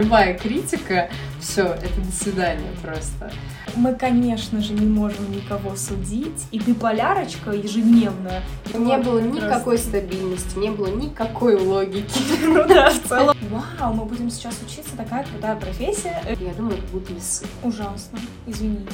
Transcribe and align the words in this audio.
Любая 0.00 0.32
критика, 0.32 1.10
все, 1.40 1.66
это 1.66 2.00
до 2.00 2.10
свидания 2.10 2.70
просто. 2.82 3.30
Мы, 3.76 3.94
конечно 3.94 4.62
же, 4.62 4.72
не 4.72 4.86
можем 4.86 5.30
никого 5.30 5.76
судить, 5.76 6.46
и 6.50 6.58
биполярочка 6.58 7.50
ежедневная. 7.50 8.42
Не 8.72 8.96
было 8.96 9.20
никакой 9.20 9.76
стабильности, 9.76 10.58
не 10.58 10.70
было 10.70 10.86
никакой 10.86 11.56
логики. 11.56 12.18
Ну 12.50 12.66
да, 12.66 12.90
в 12.90 13.08
целом. 13.08 13.36
Вау, 13.50 13.92
мы 13.92 14.06
будем 14.06 14.30
сейчас 14.30 14.58
учиться, 14.66 14.96
такая 14.96 15.24
крутая 15.24 15.56
профессия. 15.56 16.22
Я 16.40 16.54
думаю, 16.54 16.78
это 16.78 16.86
будут 16.92 17.10
весы. 17.10 17.44
Ужасно, 17.62 18.18
извините. 18.46 18.90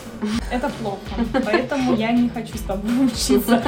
Это 0.51 0.69
плохо, 0.81 0.99
поэтому 1.33 1.95
я 1.95 2.11
не 2.11 2.29
хочу 2.29 2.59
с 2.59 2.63
тобой 2.63 3.07
учиться. 3.07 3.63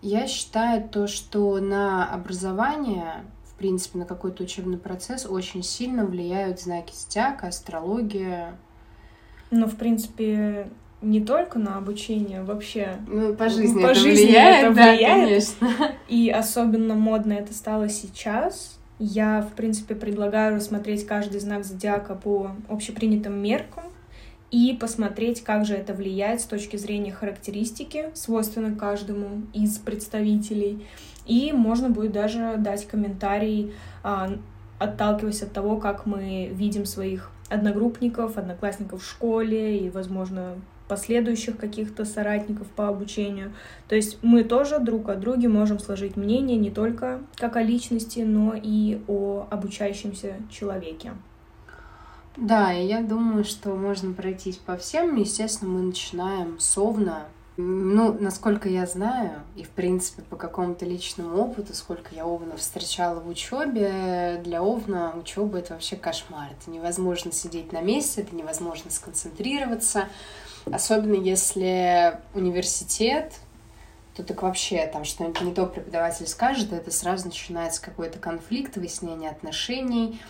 Я 0.00 0.26
считаю 0.26 0.88
то, 0.88 1.06
что 1.06 1.58
на 1.58 2.08
образование, 2.12 3.24
в 3.44 3.54
принципе, 3.54 3.98
на 3.98 4.04
какой-то 4.04 4.44
учебный 4.44 4.78
процесс 4.78 5.26
очень 5.26 5.62
сильно 5.62 6.04
влияют 6.04 6.60
знаки 6.60 6.92
зодиака, 6.94 7.48
астрология. 7.48 8.56
Ну, 9.50 9.66
в 9.66 9.76
принципе, 9.76 10.68
не 11.02 11.20
только 11.20 11.58
на 11.58 11.76
обучение, 11.78 12.42
вообще. 12.42 12.96
Ну, 13.08 13.34
по 13.34 13.48
жизни 13.48 13.82
По 13.82 13.88
это 13.88 13.94
жизни 13.94 14.26
влияет, 14.26 14.66
это 14.66 14.74
да, 14.74 14.92
влияет. 14.92 15.24
конечно. 15.24 15.68
И 16.08 16.30
особенно 16.30 16.94
модно 16.94 17.32
это 17.32 17.52
стало 17.52 17.88
сейчас. 17.88 18.78
Я, 19.00 19.42
в 19.42 19.54
принципе, 19.54 19.94
предлагаю 19.94 20.56
рассмотреть 20.56 21.06
каждый 21.06 21.40
знак 21.40 21.64
зодиака 21.64 22.14
по 22.14 22.52
общепринятым 22.68 23.40
меркам 23.40 23.84
и 24.50 24.76
посмотреть, 24.78 25.42
как 25.42 25.66
же 25.66 25.74
это 25.74 25.92
влияет 25.92 26.40
с 26.40 26.44
точки 26.44 26.76
зрения 26.76 27.12
характеристики, 27.12 28.06
свойственной 28.14 28.74
каждому 28.74 29.42
из 29.52 29.78
представителей. 29.78 30.86
И 31.26 31.52
можно 31.52 31.90
будет 31.90 32.12
даже 32.12 32.54
дать 32.58 32.86
комментарий, 32.86 33.74
а, 34.02 34.30
отталкиваясь 34.78 35.42
от 35.42 35.52
того, 35.52 35.76
как 35.76 36.06
мы 36.06 36.48
видим 36.52 36.86
своих 36.86 37.30
одногруппников, 37.50 38.38
одноклассников 38.38 39.02
в 39.02 39.08
школе 39.08 39.78
и, 39.78 39.90
возможно, 39.90 40.56
последующих 40.88 41.58
каких-то 41.58 42.06
соратников 42.06 42.66
по 42.68 42.88
обучению. 42.88 43.52
То 43.88 43.94
есть 43.94 44.18
мы 44.22 44.42
тоже 44.42 44.78
друг 44.78 45.10
о 45.10 45.16
друге 45.16 45.48
можем 45.48 45.78
сложить 45.78 46.16
мнение 46.16 46.56
не 46.56 46.70
только 46.70 47.20
как 47.36 47.56
о 47.56 47.62
личности, 47.62 48.20
но 48.20 48.54
и 48.56 49.02
о 49.06 49.46
обучающемся 49.50 50.36
человеке. 50.50 51.12
Да, 52.38 52.72
и 52.72 52.86
я 52.86 53.02
думаю, 53.02 53.42
что 53.42 53.70
можно 53.70 54.12
пройтись 54.12 54.58
по 54.58 54.76
всем. 54.76 55.16
Естественно, 55.16 55.72
мы 55.72 55.82
начинаем 55.82 56.60
с 56.60 56.78
Овна. 56.78 57.26
Ну, 57.56 58.16
насколько 58.20 58.68
я 58.68 58.86
знаю, 58.86 59.42
и 59.56 59.64
в 59.64 59.70
принципе 59.70 60.22
по 60.22 60.36
какому-то 60.36 60.84
личному 60.84 61.36
опыту, 61.36 61.74
сколько 61.74 62.14
я 62.14 62.24
Овнов 62.24 62.60
встречала 62.60 63.18
в 63.18 63.28
учебе, 63.28 64.40
для 64.44 64.62
Овна 64.62 65.12
учеба 65.16 65.58
это 65.58 65.72
вообще 65.72 65.96
кошмар. 65.96 66.50
Это 66.52 66.70
невозможно 66.70 67.32
сидеть 67.32 67.72
на 67.72 67.80
месте, 67.80 68.20
это 68.20 68.36
невозможно 68.36 68.92
сконцентрироваться. 68.92 70.04
Особенно 70.66 71.20
если 71.20 72.20
университет, 72.34 73.32
то 74.14 74.22
так 74.22 74.42
вообще 74.42 74.86
там 74.86 75.04
что-нибудь 75.04 75.40
не 75.40 75.52
то 75.52 75.66
преподаватель 75.66 76.28
скажет, 76.28 76.72
это 76.72 76.92
сразу 76.92 77.26
начинается 77.26 77.82
какой-то 77.82 78.20
конфликт, 78.20 78.76
выяснение 78.76 79.30
отношений, 79.30 80.20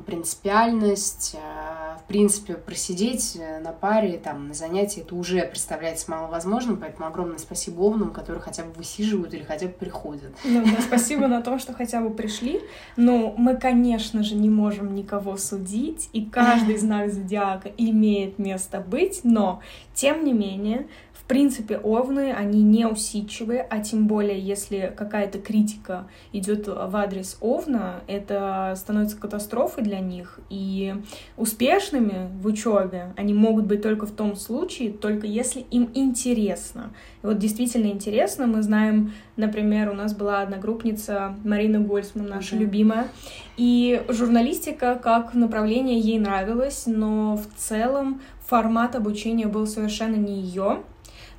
принципиальность, 0.00 1.34
э, 1.34 1.98
в 1.98 2.06
принципе, 2.08 2.54
просидеть 2.54 3.36
э, 3.38 3.60
на 3.60 3.72
паре, 3.72 4.18
там, 4.18 4.48
на 4.48 4.54
занятии, 4.54 5.02
это 5.02 5.14
уже 5.14 5.42
представляется 5.42 6.10
маловозможным, 6.10 6.78
поэтому 6.78 7.06
огромное 7.06 7.38
спасибо 7.38 7.80
Овнам, 7.82 8.10
которые 8.10 8.42
хотя 8.42 8.64
бы 8.64 8.72
высиживают 8.72 9.34
или 9.34 9.42
хотя 9.42 9.66
бы 9.66 9.72
приходят. 9.72 10.32
Ну, 10.44 10.64
да, 10.64 10.80
спасибо 10.80 11.26
на 11.26 11.42
том, 11.42 11.58
что 11.58 11.72
хотя 11.74 12.00
бы 12.00 12.10
пришли. 12.10 12.60
Но 12.96 13.34
мы, 13.36 13.56
конечно 13.56 14.22
же, 14.22 14.34
не 14.34 14.48
можем 14.48 14.94
никого 14.94 15.36
судить, 15.36 16.08
и 16.12 16.24
каждый 16.24 16.78
знак 16.78 17.12
зодиака 17.12 17.70
имеет 17.76 18.38
место 18.38 18.80
быть, 18.80 19.20
но, 19.24 19.60
тем 19.94 20.24
не 20.24 20.32
менее, 20.32 20.86
в 21.22 21.24
принципе, 21.24 21.78
овны, 21.78 22.32
они 22.32 22.62
не 22.62 22.84
усидчивые, 22.84 23.62
а 23.62 23.78
тем 23.80 24.08
более, 24.08 24.38
если 24.40 24.92
какая-то 24.94 25.38
критика 25.38 26.08
идет 26.32 26.66
в 26.66 26.96
адрес 26.96 27.38
овна, 27.40 28.00
это 28.08 28.74
становится 28.76 29.16
катастрофой 29.16 29.81
для 29.82 30.00
них. 30.00 30.40
И 30.50 30.94
успешными 31.36 32.30
в 32.40 32.46
учебе 32.46 33.12
они 33.16 33.34
могут 33.34 33.66
быть 33.66 33.82
только 33.82 34.06
в 34.06 34.12
том 34.12 34.36
случае, 34.36 34.92
только 34.92 35.26
если 35.26 35.60
им 35.70 35.90
интересно. 35.94 36.90
И 37.22 37.26
вот 37.26 37.38
действительно 37.38 37.88
интересно, 37.88 38.46
мы 38.46 38.62
знаем, 38.62 39.12
например, 39.36 39.90
у 39.90 39.94
нас 39.94 40.14
была 40.14 40.40
одногруппница 40.42 41.34
Марина 41.44 41.80
Гольцман, 41.80 42.26
наша 42.26 42.54
Мгм. 42.54 42.64
любимая, 42.64 43.08
и 43.56 44.02
журналистика 44.08 44.98
как 45.02 45.34
направление 45.34 45.98
ей 45.98 46.18
нравилось, 46.18 46.84
но 46.86 47.36
в 47.36 47.46
целом 47.56 48.20
формат 48.46 48.96
обучения 48.96 49.46
был 49.46 49.66
совершенно 49.66 50.16
не 50.16 50.40
ее. 50.40 50.82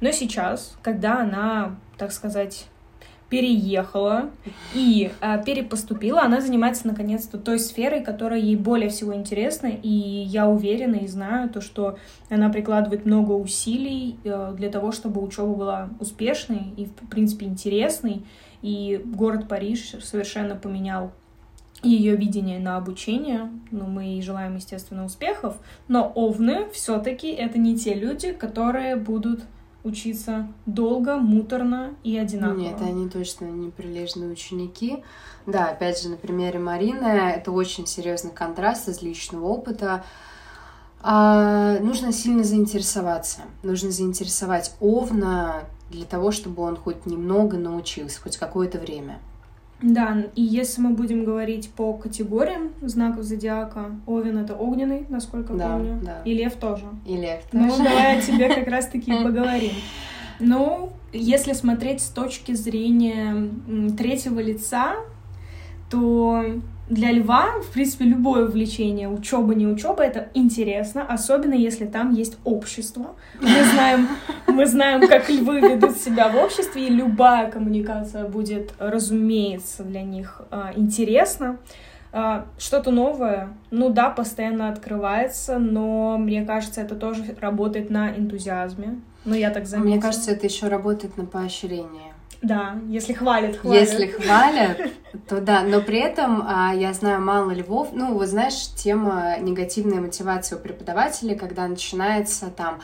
Но 0.01 0.11
сейчас, 0.11 0.77
когда 0.81 1.21
она, 1.21 1.77
так 1.97 2.11
сказать, 2.11 2.67
переехала 3.33 4.29
и 4.75 5.11
э, 5.19 5.43
перепоступила, 5.43 6.21
она 6.21 6.39
занимается 6.39 6.85
наконец-то 6.85 7.39
той 7.39 7.57
сферой, 7.57 8.03
которая 8.03 8.39
ей 8.39 8.55
более 8.55 8.89
всего 8.89 9.15
интересна, 9.15 9.71
и 9.81 9.89
я 9.89 10.47
уверена 10.47 10.97
и 10.97 11.07
знаю 11.07 11.49
то, 11.49 11.59
что 11.59 11.97
она 12.29 12.49
прикладывает 12.49 13.07
много 13.07 13.31
усилий 13.31 14.19
э, 14.23 14.53
для 14.55 14.69
того, 14.69 14.91
чтобы 14.91 15.19
учеба 15.23 15.55
была 15.55 15.89
успешной 15.99 16.75
и, 16.77 16.85
в 16.85 17.09
принципе, 17.09 17.47
интересной, 17.47 18.23
и 18.61 19.01
город 19.03 19.47
Париж 19.47 19.95
совершенно 20.03 20.55
поменял 20.55 21.11
ее 21.81 22.15
видение 22.15 22.59
на 22.59 22.77
обучение. 22.77 23.49
Ну, 23.71 23.87
мы 23.87 24.03
ей 24.03 24.21
желаем, 24.21 24.57
естественно, 24.57 25.05
успехов. 25.05 25.57
Но 25.87 26.11
овны 26.13 26.69
все-таки 26.71 27.31
это 27.31 27.57
не 27.57 27.75
те 27.79 27.95
люди, 27.95 28.31
которые 28.31 28.95
будут 28.95 29.41
учиться 29.83 30.47
долго, 30.65 31.17
муторно 31.17 31.95
и 32.03 32.17
одинаково. 32.17 32.59
Нет, 32.59 32.81
они 32.81 33.09
точно 33.09 33.45
не 33.45 33.69
прилежные 33.69 34.31
ученики. 34.31 35.03
Да, 35.45 35.69
опять 35.69 36.01
же, 36.01 36.09
на 36.09 36.17
примере 36.17 36.59
Марины, 36.59 37.05
это 37.05 37.51
очень 37.51 37.85
серьезный 37.85 38.31
контраст 38.31 38.87
из 38.87 39.01
личного 39.01 39.45
опыта. 39.45 40.03
А, 41.01 41.79
нужно 41.79 42.13
сильно 42.13 42.43
заинтересоваться. 42.43 43.41
Нужно 43.61 43.91
заинтересовать 43.91 44.73
Овна 44.79 45.65
для 45.89 46.05
того, 46.05 46.31
чтобы 46.31 46.63
он 46.63 46.77
хоть 46.77 47.05
немного 47.05 47.57
научился, 47.57 48.21
хоть 48.21 48.37
какое-то 48.37 48.79
время. 48.79 49.19
Да, 49.83 50.17
и 50.33 50.41
если 50.41 50.81
мы 50.81 50.91
будем 50.91 51.25
говорить 51.25 51.69
по 51.75 51.93
категориям 51.93 52.71
знаков 52.81 53.23
зодиака, 53.25 53.91
Овен 54.07 54.37
это 54.37 54.55
огненный, 54.55 55.05
насколько 55.09 55.53
Да, 55.53 55.73
помню, 55.73 55.99
да. 56.01 56.21
и 56.23 56.33
Лев 56.33 56.53
тоже. 56.53 56.85
И 57.05 57.17
Лев 57.17 57.41
Ну, 57.51 57.69
тоже. 57.69 57.83
давай 57.83 58.17
о 58.17 58.21
тебе 58.21 58.47
как 58.47 58.65
раз-таки 58.69 59.11
поговорим. 59.11 59.73
Ну, 60.39 60.89
если 61.11 61.51
смотреть 61.51 61.99
с 62.01 62.07
точки 62.07 62.53
зрения 62.53 63.49
третьего 63.97 64.39
лица, 64.39 64.95
то 65.89 66.43
для 66.89 67.11
льва, 67.11 67.61
в 67.61 67.71
принципе, 67.71 68.05
любое 68.05 68.45
увлечение, 68.45 69.07
учеба, 69.07 69.55
не 69.55 69.65
учеба, 69.65 70.03
это 70.03 70.29
интересно, 70.33 71.05
особенно 71.07 71.53
если 71.53 71.85
там 71.85 72.13
есть 72.13 72.37
общество. 72.43 73.15
Мы 73.39 73.63
знаем, 73.71 74.07
мы 74.47 74.65
знаем, 74.65 75.07
как 75.07 75.29
львы 75.29 75.59
ведут 75.61 75.97
себя 75.97 76.27
в 76.29 76.35
обществе, 76.35 76.87
и 76.87 76.89
любая 76.89 77.49
коммуникация 77.49 78.27
будет, 78.27 78.73
разумеется, 78.79 79.83
для 79.83 80.01
них 80.03 80.41
а, 80.51 80.71
интересна. 80.75 81.57
А, 82.11 82.45
Что-то 82.59 82.91
новое, 82.91 83.49
ну 83.71 83.89
да, 83.89 84.09
постоянно 84.09 84.69
открывается, 84.69 85.59
но 85.59 86.17
мне 86.17 86.45
кажется, 86.45 86.81
это 86.81 86.95
тоже 86.95 87.23
работает 87.39 87.89
на 87.89 88.11
энтузиазме. 88.15 88.99
Ну, 89.25 89.35
я 89.35 89.51
так 89.51 89.65
заметила. 89.65 89.93
Мне 89.93 90.01
кажется, 90.01 90.31
это 90.31 90.45
еще 90.45 90.67
работает 90.67 91.17
на 91.17 91.25
поощрение. 91.25 92.12
Да, 92.41 92.75
если 92.89 93.13
хвалят, 93.13 93.55
хвалят. 93.55 93.89
Если 93.89 94.07
хвалят, 94.07 94.77
то 95.29 95.39
да, 95.39 95.63
но 95.63 95.79
при 95.79 95.99
этом 95.99 96.43
а, 96.45 96.73
я 96.75 96.91
знаю 96.93 97.21
мало 97.21 97.51
львов. 97.51 97.89
Ну, 97.93 98.13
вот 98.13 98.27
знаешь, 98.27 98.67
тема 98.75 99.37
негативной 99.39 100.01
мотивации 100.01 100.55
у 100.55 100.59
преподавателей, 100.59 101.35
когда 101.35 101.67
начинается 101.67 102.47
там 102.47 102.81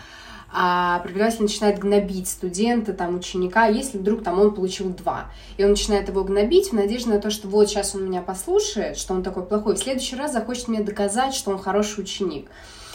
а 0.52 1.00
преподаватель 1.00 1.44
начинает 1.44 1.78
гнобить 1.78 2.28
студента, 2.28 2.94
там, 2.94 3.16
ученика, 3.16 3.68
если 3.68 4.00
вдруг 4.00 4.24
там 4.24 4.40
он 4.40 4.54
получил 4.54 4.90
два. 4.90 5.30
И 5.58 5.64
он 5.64 5.72
начинает 5.72 6.08
его 6.10 6.24
гнобить 6.24 6.70
в 6.70 6.74
надежде 6.74 7.12
на 7.12 7.20
то, 7.20 7.30
что 7.30 7.48
вот 7.48 7.70
сейчас 7.70 7.94
он 7.94 8.06
меня 8.06 8.22
послушает, 8.22 8.98
что 8.98 9.14
он 9.14 9.22
такой 9.22 9.46
плохой, 9.46 9.76
в 9.76 9.80
следующий 9.80 10.16
раз 10.16 10.34
захочет 10.34 10.68
мне 10.68 10.82
доказать, 10.82 11.36
что 11.36 11.52
он 11.52 11.60
хороший 11.60 12.02
ученик. 12.02 12.50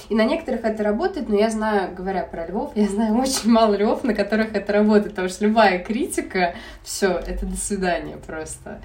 И 0.09 0.15
на 0.15 0.25
некоторых 0.25 0.65
это 0.65 0.83
работает, 0.83 1.29
но 1.29 1.37
я 1.37 1.51
знаю, 1.51 1.95
говоря 1.95 2.25
про 2.25 2.47
львов, 2.47 2.73
я 2.75 2.87
знаю 2.89 3.17
очень 3.17 3.51
мало 3.51 3.75
львов, 3.75 4.05
на 4.05 4.15
которых 4.15 4.55
это 4.55 4.73
работает, 4.73 5.11
потому 5.11 5.29
что 5.29 5.47
любая 5.47 5.79
критика, 5.79 6.55
все, 6.83 7.13
это 7.27 7.47
до 7.47 7.57
свидания 7.57 8.17
просто. 8.17 8.81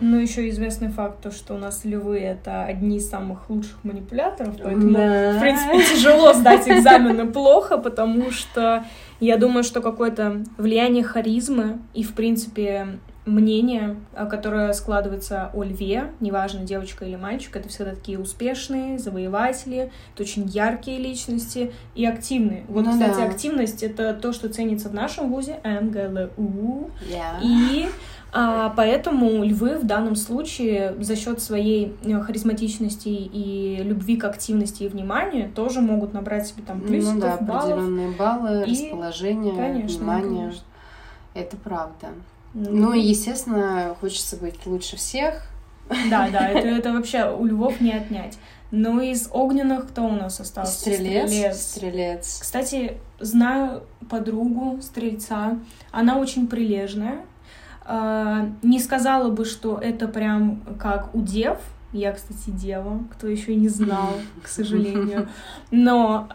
Ну, 0.00 0.16
еще 0.16 0.48
известный 0.50 0.88
факт, 0.90 1.22
то, 1.22 1.32
что 1.32 1.54
у 1.54 1.58
нас 1.58 1.84
львы— 1.84 2.18
это 2.20 2.64
одни 2.64 2.98
из 2.98 3.10
самых 3.10 3.50
лучших 3.50 3.82
манипуляторов, 3.82 4.54
поэтому, 4.62 4.92
Да. 4.92 5.32
в 5.32 5.40
принципе, 5.40 5.82
тяжело 5.94 6.32
сдать 6.34 6.68
экзамены 6.68 7.26
плохо, 7.26 7.78
потому 7.78 8.30
что 8.30 8.84
я 9.18 9.36
думаю, 9.36 9.64
что 9.64 9.80
какое-то 9.80 10.44
влияние 10.56 11.02
харизмы 11.02 11.78
и, 11.94 12.04
в 12.04 12.14
принципе, 12.14 12.86
мнение, 13.28 13.96
а, 14.14 14.26
которое 14.26 14.72
складывается 14.72 15.50
о 15.54 15.62
льве, 15.62 16.10
неважно, 16.20 16.64
девочка 16.64 17.04
или 17.04 17.16
мальчик, 17.16 17.54
это 17.56 17.68
всегда 17.68 17.94
такие 17.94 18.18
успешные, 18.18 18.98
завоеватели, 18.98 19.90
это 20.14 20.22
очень 20.22 20.46
яркие 20.46 20.98
личности 20.98 21.72
и 21.94 22.04
активные. 22.06 22.64
Вот, 22.68 22.84
Ну 22.84 22.92
кстати, 22.92 23.16
да. 23.18 23.24
активность— 23.24 23.82
это 23.84 24.14
то, 24.14 24.32
что 24.32 24.48
ценится 24.48 24.88
в 24.88 24.94
нашем 24.94 25.30
вузе, 25.32 25.60
МГЛУ, 25.64 26.90
Я. 27.08 27.38
и 27.42 27.88
а, 28.32 28.74
поэтому 28.76 29.42
львы 29.42 29.78
в 29.78 29.86
данном 29.86 30.14
случае 30.14 30.94
за 31.00 31.16
счет 31.16 31.40
своей 31.40 31.96
э, 32.04 32.20
харизматичности 32.20 33.08
и 33.08 33.82
любви 33.82 34.16
к 34.18 34.24
активности 34.24 34.82
и 34.82 34.88
вниманию 34.88 35.50
тоже 35.50 35.80
могут 35.80 36.12
набрать 36.12 36.46
себе 36.46 36.62
там 36.66 36.80
плюсиков, 36.82 37.14
ну 37.14 37.20
да, 37.20 37.36
баллов. 37.40 37.64
определенные 37.72 38.10
баллы, 38.10 38.64
И- 38.66 38.70
расположение, 38.70 39.54
Конечно, 39.54 39.98
внимание. 39.98 40.38
конечно. 40.40 40.62
Это 41.34 41.56
правда. 41.56 42.08
Ну 42.54 42.92
и, 42.92 43.00
естественно, 43.00 43.96
хочется 44.00 44.36
быть 44.36 44.66
лучше 44.66 44.96
всех. 44.96 45.42
Да, 46.10 46.28
да, 46.30 46.48
это, 46.48 46.68
это 46.68 46.92
вообще 46.92 47.30
у 47.30 47.44
львов 47.46 47.80
не 47.80 47.92
отнять. 47.92 48.38
Но 48.70 49.00
из 49.00 49.28
огненных 49.32 49.88
кто 49.88 50.04
у 50.04 50.12
нас 50.12 50.40
остался? 50.40 50.78
Стрелец. 50.78 51.60
Стрелец. 51.60 52.38
Кстати, 52.42 52.98
знаю 53.18 53.82
подругу 54.10 54.80
стрельца. 54.82 55.58
Она 55.90 56.18
очень 56.18 56.48
прилежная. 56.48 57.20
А, 57.84 58.50
Не 58.62 58.78
сказала 58.80 59.30
бы, 59.30 59.46
что 59.46 59.78
это 59.78 60.06
прям 60.06 60.62
как 60.78 61.14
у 61.14 61.22
дев. 61.22 61.58
Я, 61.92 62.12
кстати, 62.12 62.50
дева, 62.50 63.02
кто 63.12 63.28
еще 63.28 63.54
не 63.54 63.68
знал, 63.68 64.10
к 64.42 64.48
сожалению. 64.48 65.28
Но 65.70 66.28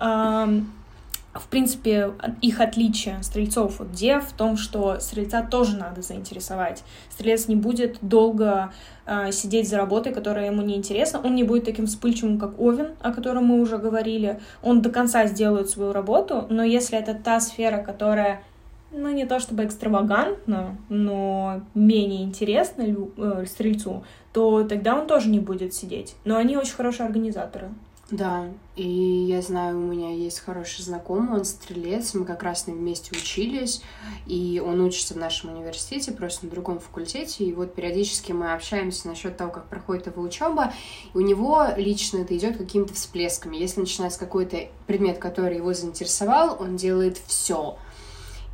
в 1.33 1.47
принципе, 1.47 2.13
их 2.41 2.59
отличие 2.61 3.21
стрельцов 3.23 3.81
от 3.81 3.91
дев 3.91 4.23
в 4.25 4.33
том, 4.33 4.55
что 4.55 4.99
стрельца 4.99 5.41
тоже 5.41 5.77
надо 5.77 6.01
заинтересовать. 6.01 6.83
Стрелец 7.09 7.47
не 7.47 7.55
будет 7.55 7.97
долго 8.01 8.71
а, 9.05 9.31
сидеть 9.31 9.67
за 9.67 9.77
работой, 9.77 10.13
которая 10.13 10.47
ему 10.47 10.61
не 10.61 10.75
интересна. 10.75 11.19
Он 11.23 11.33
не 11.35 11.43
будет 11.43 11.65
таким 11.65 11.87
вспыльчивым, 11.87 12.39
как 12.39 12.59
Овен, 12.59 12.91
о 13.01 13.11
котором 13.11 13.45
мы 13.45 13.59
уже 13.59 13.77
говорили. 13.77 14.39
Он 14.61 14.81
до 14.81 14.91
конца 14.91 15.25
сделает 15.25 15.69
свою 15.69 15.91
работу, 15.91 16.45
но 16.49 16.63
если 16.63 16.99
это 16.99 17.15
та 17.15 17.39
сфера, 17.39 17.83
которая 17.83 18.43
ну, 18.91 19.09
не 19.09 19.25
то 19.25 19.39
чтобы 19.39 19.65
экстравагантно, 19.65 20.77
но 20.89 21.61
менее 21.73 22.23
интересно 22.23 22.83
лю- 22.83 23.11
э, 23.17 23.45
стрельцу, 23.47 24.03
то 24.33 24.63
тогда 24.63 24.95
он 24.95 25.07
тоже 25.07 25.29
не 25.29 25.39
будет 25.39 25.73
сидеть. 25.73 26.15
Но 26.25 26.37
они 26.37 26.57
очень 26.57 26.75
хорошие 26.75 27.07
организаторы. 27.07 27.71
Да, 28.11 28.49
и 28.75 28.85
я 28.85 29.41
знаю, 29.41 29.77
у 29.77 29.81
меня 29.81 30.13
есть 30.13 30.39
хороший 30.41 30.81
знакомый, 30.83 31.39
он 31.39 31.45
стрелец, 31.45 32.13
мы 32.13 32.25
как 32.25 32.43
раз 32.43 32.63
с 32.63 32.67
ним 32.67 32.77
вместе 32.77 33.11
учились, 33.17 33.81
и 34.27 34.61
он 34.63 34.81
учится 34.81 35.13
в 35.13 35.17
нашем 35.17 35.55
университете, 35.55 36.11
просто 36.11 36.45
на 36.45 36.51
другом 36.51 36.79
факультете, 36.79 37.45
и 37.45 37.53
вот 37.53 37.73
периодически 37.73 38.33
мы 38.33 38.51
общаемся 38.51 39.07
насчет 39.07 39.37
того, 39.37 39.51
как 39.51 39.69
проходит 39.69 40.07
его 40.07 40.21
учеба, 40.21 40.73
и 41.13 41.17
у 41.17 41.21
него 41.21 41.65
лично 41.77 42.19
это 42.19 42.35
идет 42.35 42.57
какими-то 42.57 42.93
всплесками. 42.93 43.55
Если 43.55 43.79
начинается 43.79 44.19
какой-то 44.19 44.67
предмет, 44.85 45.17
который 45.17 45.55
его 45.57 45.73
заинтересовал, 45.73 46.57
он 46.59 46.75
делает 46.75 47.17
все. 47.25 47.77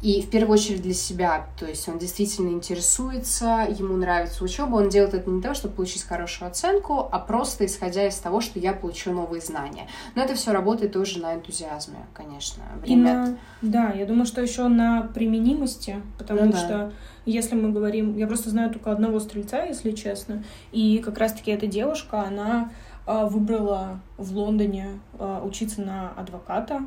И 0.02 0.22
в 0.22 0.30
первую 0.30 0.54
очередь 0.54 0.82
для 0.82 0.94
себя, 0.94 1.48
то 1.60 1.66
есть 1.66 1.90
он 1.90 1.98
действительно 1.98 2.50
интересуется, 2.50 3.68
ему 3.68 3.98
нравится 3.98 4.46
учеба, 4.46 4.76
он 4.76 4.88
делает 4.88 5.14
это 5.14 5.30
не 5.30 5.42
для 5.42 5.50
того, 5.50 5.56
чтобы 5.56 5.76
получить 5.76 6.04
хорошую 6.04 6.50
оценку, 6.50 7.10
а 7.12 7.20
просто 7.20 7.66
исходя 7.66 8.08
из 8.08 8.16
того, 8.16 8.40
что 8.40 8.60
я 8.60 8.72
получу 8.72 9.12
новые 9.12 9.42
знания. 9.42 9.88
Но 10.16 10.24
это 10.24 10.36
все 10.36 10.54
работает 10.54 10.94
тоже 10.94 11.20
на 11.20 11.36
энтузиазме, 11.36 11.98
конечно. 12.14 12.64
И 12.86 12.88
Время 12.94 13.14
на... 13.14 13.38
Да, 13.62 13.92
я 13.92 14.06
думаю, 14.06 14.26
что 14.26 14.42
еще 14.42 14.70
на 14.70 15.02
применимости, 15.02 16.02
потому 16.18 16.46
Ну 16.46 16.52
да. 16.54 16.58
что 16.58 16.94
если 17.26 17.56
мы 17.56 17.72
говорим... 17.74 18.16
Я 18.16 18.28
просто 18.28 18.50
знаю 18.50 18.72
только 18.72 18.94
одного 18.94 19.20
стрельца, 19.20 19.64
если 19.64 19.92
честно, 19.92 20.46
и 20.72 21.00
как 21.00 21.18
раз-таки 21.18 21.52
эта 21.52 21.68
девушка, 21.68 22.22
она 22.22 22.72
а, 23.06 23.26
выбрала 23.26 24.00
в 24.18 24.38
Лондоне 24.38 25.00
а, 25.18 25.44
учиться 25.44 25.82
на 25.82 26.12
адвоката, 26.12 26.84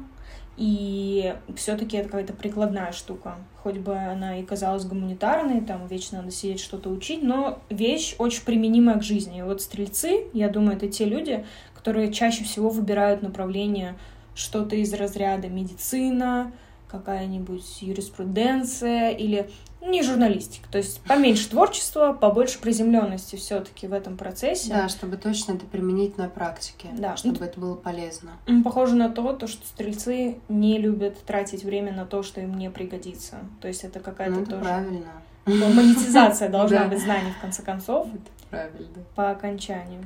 и 0.56 1.34
все-таки 1.56 1.96
это 1.96 2.08
какая-то 2.08 2.34
прикладная 2.34 2.92
штука. 2.92 3.36
Хоть 3.62 3.78
бы 3.78 3.96
она 3.96 4.38
и 4.38 4.42
казалась 4.42 4.84
гуманитарной, 4.84 5.60
там 5.62 5.86
вечно 5.86 6.18
надо 6.18 6.30
сидеть 6.30 6.60
что-то 6.60 6.90
учить, 6.90 7.22
но 7.22 7.60
вещь 7.70 8.14
очень 8.18 8.44
применимая 8.44 8.98
к 8.98 9.02
жизни. 9.02 9.38
И 9.38 9.42
вот 9.42 9.62
стрельцы, 9.62 10.26
я 10.32 10.48
думаю, 10.48 10.76
это 10.76 10.88
те 10.88 11.04
люди, 11.04 11.44
которые 11.74 12.12
чаще 12.12 12.44
всего 12.44 12.68
выбирают 12.68 13.22
направление 13.22 13.96
что-то 14.34 14.76
из 14.76 14.92
разряда 14.92 15.48
медицина, 15.48 16.52
какая-нибудь 16.88 17.80
юриспруденция 17.80 19.10
или 19.10 19.48
не 19.82 20.02
журналистика. 20.02 20.68
То 20.70 20.78
есть 20.78 21.00
поменьше 21.02 21.48
творчества, 21.50 22.12
побольше 22.12 22.58
приземленности 22.60 23.36
все-таки 23.36 23.86
в 23.86 23.92
этом 23.92 24.16
процессе. 24.16 24.68
Да, 24.72 24.88
чтобы 24.88 25.16
точно 25.16 25.52
это 25.52 25.66
применить 25.66 26.16
на 26.18 26.28
практике, 26.28 26.88
Да. 26.92 27.16
чтобы 27.16 27.44
это 27.44 27.58
было 27.60 27.74
полезно. 27.74 28.30
Похоже 28.64 28.94
на 28.94 29.08
то, 29.10 29.32
то, 29.32 29.46
что 29.46 29.66
стрельцы 29.66 30.38
не 30.48 30.78
любят 30.78 31.18
тратить 31.24 31.64
время 31.64 31.92
на 31.92 32.06
то, 32.06 32.22
что 32.22 32.40
им 32.40 32.56
не 32.58 32.70
пригодится. 32.70 33.38
То 33.60 33.68
есть 33.68 33.84
это 33.84 34.00
какая-то 34.00 34.34
Ну, 34.36 34.42
это 34.42 34.50
тоже 34.52 34.62
правильно. 34.64 35.06
монетизация 35.46 36.48
должна 36.50 36.84
быть 36.86 37.00
знаний, 37.00 37.32
в 37.36 37.40
конце 37.40 37.62
концов, 37.62 38.06
Это 38.06 38.22
правильно. 38.50 38.88
по 39.14 39.30
окончанию. 39.30 40.02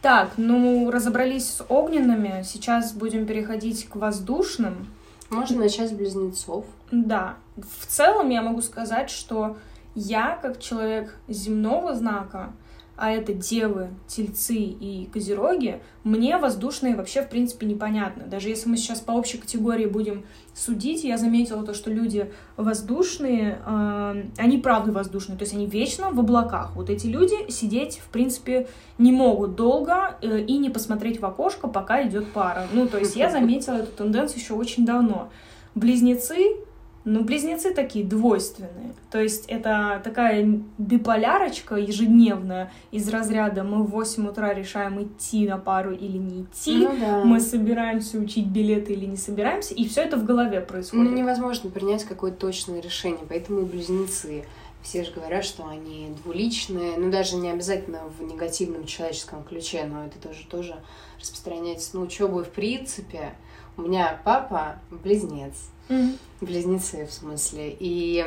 Так, 0.00 0.32
ну, 0.38 0.90
разобрались 0.90 1.46
с 1.50 1.64
огненными, 1.68 2.42
сейчас 2.42 2.92
будем 2.94 3.26
переходить 3.26 3.86
к 3.86 3.96
воздушным. 3.96 4.86
Можно 5.30 5.60
начать 5.60 5.90
с 5.90 5.92
близнецов. 5.92 6.64
Да, 6.90 7.36
в 7.56 7.86
целом 7.86 8.30
я 8.30 8.42
могу 8.42 8.62
сказать, 8.62 9.10
что 9.10 9.56
я, 9.94 10.36
как 10.36 10.58
человек 10.58 11.16
земного 11.28 11.94
знака, 11.94 12.52
а 13.00 13.10
это 13.10 13.32
девы, 13.32 13.88
тельцы 14.06 14.54
и 14.54 15.08
козероги, 15.10 15.80
мне 16.04 16.36
воздушные 16.36 16.94
вообще, 16.94 17.22
в 17.22 17.30
принципе, 17.30 17.66
непонятны. 17.66 18.24
Даже 18.26 18.50
если 18.50 18.68
мы 18.68 18.76
сейчас 18.76 19.00
по 19.00 19.12
общей 19.12 19.38
категории 19.38 19.86
будем 19.86 20.24
судить, 20.54 21.02
я 21.02 21.16
заметила 21.16 21.64
то, 21.64 21.72
что 21.72 21.90
люди 21.90 22.30
воздушные, 22.58 23.58
э, 23.64 24.24
они 24.36 24.58
правда 24.58 24.92
воздушные, 24.92 25.38
то 25.38 25.44
есть 25.44 25.54
они 25.54 25.66
вечно 25.66 26.10
в 26.10 26.20
облаках. 26.20 26.76
Вот 26.76 26.90
эти 26.90 27.06
люди 27.06 27.50
сидеть, 27.50 27.98
в 27.98 28.10
принципе, 28.10 28.68
не 28.98 29.12
могут 29.12 29.56
долго 29.56 30.18
э, 30.20 30.40
и 30.40 30.58
не 30.58 30.68
посмотреть 30.68 31.20
в 31.20 31.24
окошко, 31.24 31.68
пока 31.68 32.06
идет 32.06 32.30
пара. 32.32 32.66
Ну, 32.70 32.86
то 32.86 32.98
есть 32.98 33.16
я 33.16 33.30
заметила 33.30 33.76
эту 33.76 33.92
тенденцию 33.92 34.40
еще 34.40 34.52
очень 34.52 34.84
давно. 34.84 35.30
Близнецы, 35.74 36.56
ну, 37.04 37.24
близнецы 37.24 37.72
такие 37.72 38.04
двойственные. 38.04 38.92
То 39.10 39.20
есть 39.20 39.46
это 39.48 40.00
такая 40.04 40.46
биполярочка 40.78 41.76
ежедневная 41.76 42.70
из 42.90 43.08
разряда 43.08 43.64
мы 43.64 43.82
в 43.84 43.90
8 43.90 44.28
утра 44.28 44.52
решаем 44.52 45.02
идти 45.02 45.48
на 45.48 45.56
пару 45.58 45.92
или 45.92 46.18
не 46.18 46.42
идти, 46.42 46.76
Ну 46.78 46.94
да. 47.00 47.24
мы 47.24 47.40
собираемся 47.40 48.18
учить 48.18 48.46
билеты 48.46 48.92
или 48.92 49.06
не 49.06 49.16
собираемся, 49.16 49.74
и 49.74 49.88
все 49.88 50.02
это 50.02 50.16
в 50.16 50.24
голове 50.24 50.60
Ну, 50.60 50.66
происходит. 50.66 51.12
невозможно 51.12 51.70
принять 51.70 52.04
какое-то 52.04 52.38
точное 52.38 52.80
решение, 52.80 53.20
поэтому 53.28 53.60
и 53.60 53.64
близнецы. 53.64 54.44
Все 54.82 55.04
же 55.04 55.12
говорят, 55.12 55.44
что 55.44 55.66
они 55.66 56.14
двуличные, 56.24 56.96
ну, 56.96 57.10
даже 57.10 57.36
не 57.36 57.50
обязательно 57.50 58.00
в 58.18 58.22
негативном 58.22 58.86
человеческом 58.86 59.44
ключе, 59.44 59.84
но 59.84 60.06
это 60.06 60.18
тоже, 60.18 60.46
тоже 60.46 60.76
распространяется 61.20 61.96
на 61.96 62.02
учебу. 62.02 62.40
И, 62.40 62.44
в 62.44 62.48
принципе, 62.50 63.34
у 63.76 63.82
меня 63.82 64.20
папа 64.24 64.76
близнец, 64.90 65.54
Мгм. 65.88 66.16
близнецы 66.40 67.04
в 67.06 67.12
смысле, 67.12 67.76
и 67.78 68.24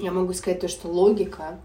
я 0.00 0.10
могу 0.10 0.32
сказать 0.32 0.60
то, 0.60 0.66
что 0.68 0.88
логика 0.88 1.58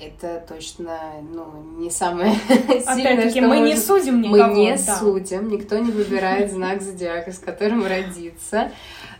это 0.00 0.44
точно, 0.46 0.98
ну, 1.32 1.46
не 1.78 1.90
самое 1.90 2.34
сильное, 2.48 3.30
что 3.30 3.40
мы 3.42 3.60
не 3.60 3.76
судим 3.76 4.18
мы 4.18 4.38
никого. 4.38 4.54
не 4.54 4.76
да. 4.76 4.98
судим, 4.98 5.48
никто 5.48 5.78
не 5.78 5.90
выбирает 5.90 6.52
знак 6.52 6.82
зодиака, 6.82 7.32
с 7.32 7.38
которым 7.38 7.84
родиться. 7.86 8.70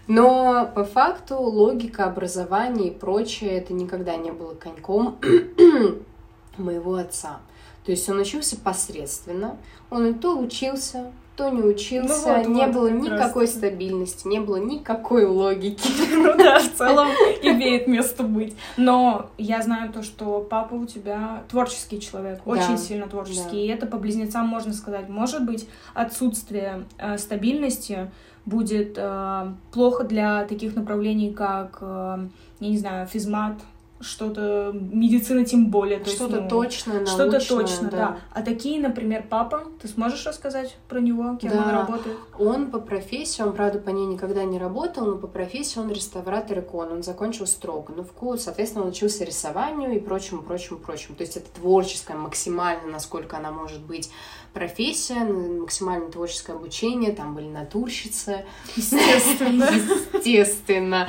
Но 0.06 0.70
по 0.74 0.84
факту 0.84 1.36
логика 1.40 2.04
образования 2.04 2.88
и 2.88 2.90
прочее, 2.90 3.58
это 3.58 3.72
никогда 3.72 4.16
не 4.16 4.30
было 4.30 4.54
коньком 4.54 5.18
моего 6.58 6.94
отца. 6.94 7.40
То 7.84 7.92
есть 7.92 8.08
он 8.08 8.18
учился 8.18 8.56
посредственно, 8.56 9.56
он 9.90 10.06
и 10.06 10.12
то 10.12 10.36
учился, 10.38 11.12
то 11.36 11.50
не 11.50 11.62
учился, 11.62 12.08
Ну 12.28 12.38
вот, 12.38 12.46
не 12.48 12.66
вот, 12.66 12.74
было 12.74 12.88
как 12.88 13.00
никакой 13.00 13.46
стабильности, 13.46 14.26
не 14.26 14.40
было 14.40 14.56
никакой 14.56 15.26
логики. 15.26 15.88
Ну 16.16 16.34
да, 16.36 16.58
в 16.58 16.74
целом 16.76 17.08
имеет 17.42 17.86
место 17.86 18.22
быть. 18.22 18.56
Но 18.76 19.30
я 19.38 19.62
знаю 19.62 19.92
то, 19.92 20.02
что 20.02 20.40
папа 20.40 20.74
у 20.74 20.86
тебя 20.86 21.44
творческий 21.48 22.00
человек, 22.00 22.40
Да, 22.44 22.50
очень 22.50 22.78
сильно 22.78 23.06
творческий. 23.06 23.50
да. 23.50 23.56
И 23.56 23.66
это 23.68 23.86
по 23.86 23.98
близнецам 23.98 24.46
можно 24.46 24.72
сказать. 24.72 25.08
Может 25.08 25.44
быть, 25.44 25.68
отсутствие 25.94 26.86
э, 26.98 27.18
стабильности 27.18 28.10
будет 28.46 28.96
э, 28.96 29.52
плохо 29.72 30.04
для 30.04 30.44
таких 30.44 30.76
направлений, 30.76 31.32
как, 31.32 31.78
э, 31.80 32.28
я 32.60 32.68
не 32.68 32.78
знаю, 32.78 33.06
физмат, 33.06 33.54
что-то 34.00 34.72
медицина 34.74 35.44
тем 35.44 35.70
более. 35.70 36.04
Что-то 36.04 36.42
ну, 36.42 36.48
точное, 36.48 37.06
Что-то 37.06 37.40
точно, 37.46 37.90
да. 37.90 37.96
да. 37.96 38.18
А 38.32 38.42
такие, 38.42 38.80
например, 38.80 39.24
папа, 39.28 39.64
ты 39.80 39.88
сможешь 39.88 40.26
рассказать 40.26 40.76
про 40.88 41.00
него, 41.00 41.36
кем 41.36 41.50
да. 41.50 41.58
он 41.58 41.70
работает? 41.70 42.16
Он 42.38 42.70
по 42.70 42.78
профессии, 42.78 43.42
он, 43.42 43.52
правда, 43.52 43.78
по 43.78 43.90
ней 43.90 44.06
никогда 44.06 44.44
не 44.44 44.58
работал, 44.58 45.06
но 45.06 45.16
по 45.16 45.26
профессии 45.26 45.78
он 45.78 45.90
реставратор 45.90 46.58
икон, 46.60 46.92
он 46.92 47.02
закончил 47.02 47.46
Строгановку, 47.46 48.36
соответственно, 48.36 48.84
он 48.84 48.90
учился 48.90 49.24
рисованию 49.24 49.96
и 49.96 50.00
прочему, 50.00 50.42
прочему, 50.42 50.78
прочему. 50.78 51.16
То 51.16 51.22
есть 51.22 51.36
это 51.36 51.48
творческое 51.54 52.16
максимально, 52.16 52.92
насколько 52.92 53.36
она 53.36 53.50
может 53.50 53.80
быть 53.80 54.10
профессия, 54.56 55.22
максимально 55.24 56.10
творческое 56.10 56.54
обучение, 56.54 57.12
там 57.12 57.34
были 57.34 57.48
натурщицы. 57.48 58.46
Естественно. 58.74 59.64
Естественно. 60.14 61.08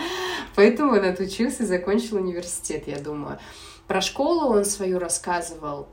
Поэтому 0.56 0.94
он 0.94 1.06
отучился 1.06 1.64
и 1.64 1.66
закончил 1.66 2.18
университет, 2.18 2.77
я 2.86 3.00
думаю. 3.00 3.40
Про 3.88 4.02
школу 4.02 4.54
он 4.54 4.66
свою 4.66 5.00
рассказывал. 5.00 5.88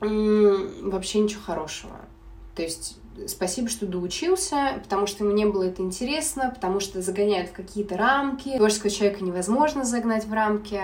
Вообще 0.00 1.18
ничего 1.18 1.42
хорошего. 1.42 1.96
То 2.54 2.62
есть 2.62 2.98
спасибо, 3.26 3.68
что 3.68 3.86
доучился, 3.86 4.78
потому 4.82 5.06
что 5.06 5.24
мне 5.24 5.46
было 5.46 5.64
это 5.64 5.82
интересно, 5.82 6.50
потому 6.54 6.80
что 6.80 7.02
загоняют 7.02 7.50
в 7.50 7.52
какие-то 7.52 7.96
рамки. 7.96 8.56
Творческого 8.56 8.90
человека 8.90 9.24
невозможно 9.24 9.84
загнать 9.84 10.26
в 10.26 10.32
рамки. 10.32 10.80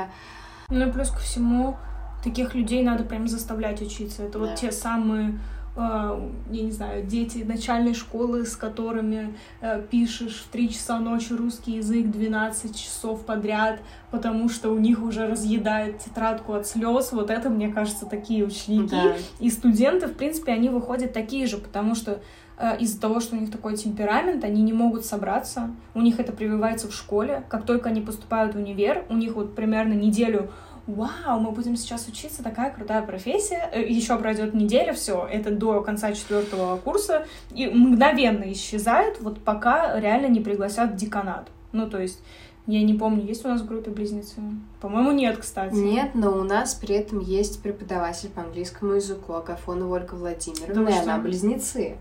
Ну 0.68 0.88
и 0.88 0.92
плюс 0.92 1.10
ко 1.10 1.18
всему, 1.18 1.76
таких 2.22 2.54
людей 2.54 2.82
надо 2.82 3.04
прям 3.04 3.28
заставлять 3.28 3.80
учиться. 3.82 4.24
Это 4.24 4.38
да. 4.38 4.46
вот 4.46 4.54
те 4.56 4.72
самые 4.72 5.38
я 5.76 6.62
не 6.62 6.70
знаю, 6.70 7.04
дети 7.04 7.38
начальной 7.38 7.94
школы, 7.94 8.46
с 8.46 8.54
которыми 8.54 9.34
э, 9.60 9.82
пишешь 9.90 10.44
в 10.46 10.52
3 10.52 10.70
часа 10.70 11.00
ночи 11.00 11.32
русский 11.32 11.72
язык 11.72 12.06
12 12.10 12.76
часов 12.76 13.24
подряд, 13.24 13.80
потому 14.12 14.48
что 14.48 14.70
у 14.70 14.78
них 14.78 15.02
уже 15.02 15.26
разъедает 15.26 15.98
тетрадку 15.98 16.52
от 16.52 16.68
слез. 16.68 17.10
Вот 17.10 17.28
это, 17.28 17.50
мне 17.50 17.72
кажется, 17.72 18.06
такие 18.06 18.44
ученики. 18.44 18.94
Да. 18.94 19.14
И 19.40 19.50
студенты, 19.50 20.06
в 20.06 20.14
принципе, 20.14 20.52
они 20.52 20.68
выходят 20.68 21.12
такие 21.12 21.48
же, 21.48 21.58
потому 21.58 21.96
что 21.96 22.20
э, 22.56 22.78
из-за 22.78 23.00
того, 23.00 23.18
что 23.18 23.34
у 23.34 23.40
них 23.40 23.50
такой 23.50 23.76
темперамент, 23.76 24.44
они 24.44 24.62
не 24.62 24.72
могут 24.72 25.04
собраться, 25.04 25.72
у 25.94 26.00
них 26.00 26.20
это 26.20 26.32
прививается 26.32 26.86
в 26.86 26.94
школе. 26.94 27.42
Как 27.48 27.66
только 27.66 27.88
они 27.88 28.00
поступают 28.00 28.54
в 28.54 28.58
универ, 28.58 29.04
у 29.08 29.14
них 29.14 29.34
вот 29.34 29.56
примерно 29.56 29.94
неделю 29.94 30.52
вау, 30.86 31.40
мы 31.40 31.50
будем 31.50 31.76
сейчас 31.76 32.08
учиться, 32.08 32.42
такая 32.42 32.70
крутая 32.70 33.02
профессия, 33.02 33.68
э, 33.72 33.82
еще 33.82 34.18
пройдет 34.18 34.54
неделя, 34.54 34.92
все, 34.92 35.26
это 35.30 35.50
до 35.50 35.82
конца 35.82 36.12
четвертого 36.12 36.76
курса, 36.76 37.26
и 37.52 37.66
мгновенно 37.66 38.50
исчезает, 38.52 39.20
вот 39.20 39.40
пока 39.40 39.98
реально 39.98 40.26
не 40.26 40.40
пригласят 40.40 40.92
в 40.92 40.96
деканат. 40.96 41.48
Ну, 41.72 41.88
то 41.88 42.00
есть, 42.00 42.20
я 42.66 42.82
не 42.82 42.94
помню, 42.94 43.24
есть 43.24 43.44
у 43.44 43.48
нас 43.48 43.62
в 43.62 43.66
группе 43.66 43.90
близнецы? 43.90 44.40
По-моему, 44.80 45.12
нет, 45.12 45.38
кстати. 45.38 45.74
Нет, 45.74 46.14
но 46.14 46.32
у 46.32 46.44
нас 46.44 46.74
при 46.74 46.94
этом 46.94 47.20
есть 47.20 47.62
преподаватель 47.62 48.30
по 48.30 48.42
английскому 48.42 48.92
языку 48.92 49.34
Агафонова 49.34 49.94
Ольга 49.94 50.14
Владимировна, 50.14 50.88
и 50.88 50.92
она 50.92 51.18
близнецы. 51.18 51.96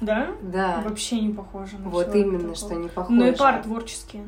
Да? 0.00 0.28
Да. 0.40 0.80
Вообще 0.82 1.20
не 1.20 1.34
похоже 1.34 1.76
на 1.78 1.90
Вот 1.90 2.14
именно, 2.14 2.38
такого. 2.38 2.54
что 2.54 2.74
не 2.74 2.88
похоже. 2.88 3.18
Ну 3.18 3.26
и 3.26 3.32
пары 3.32 3.62
творческие. 3.62 4.24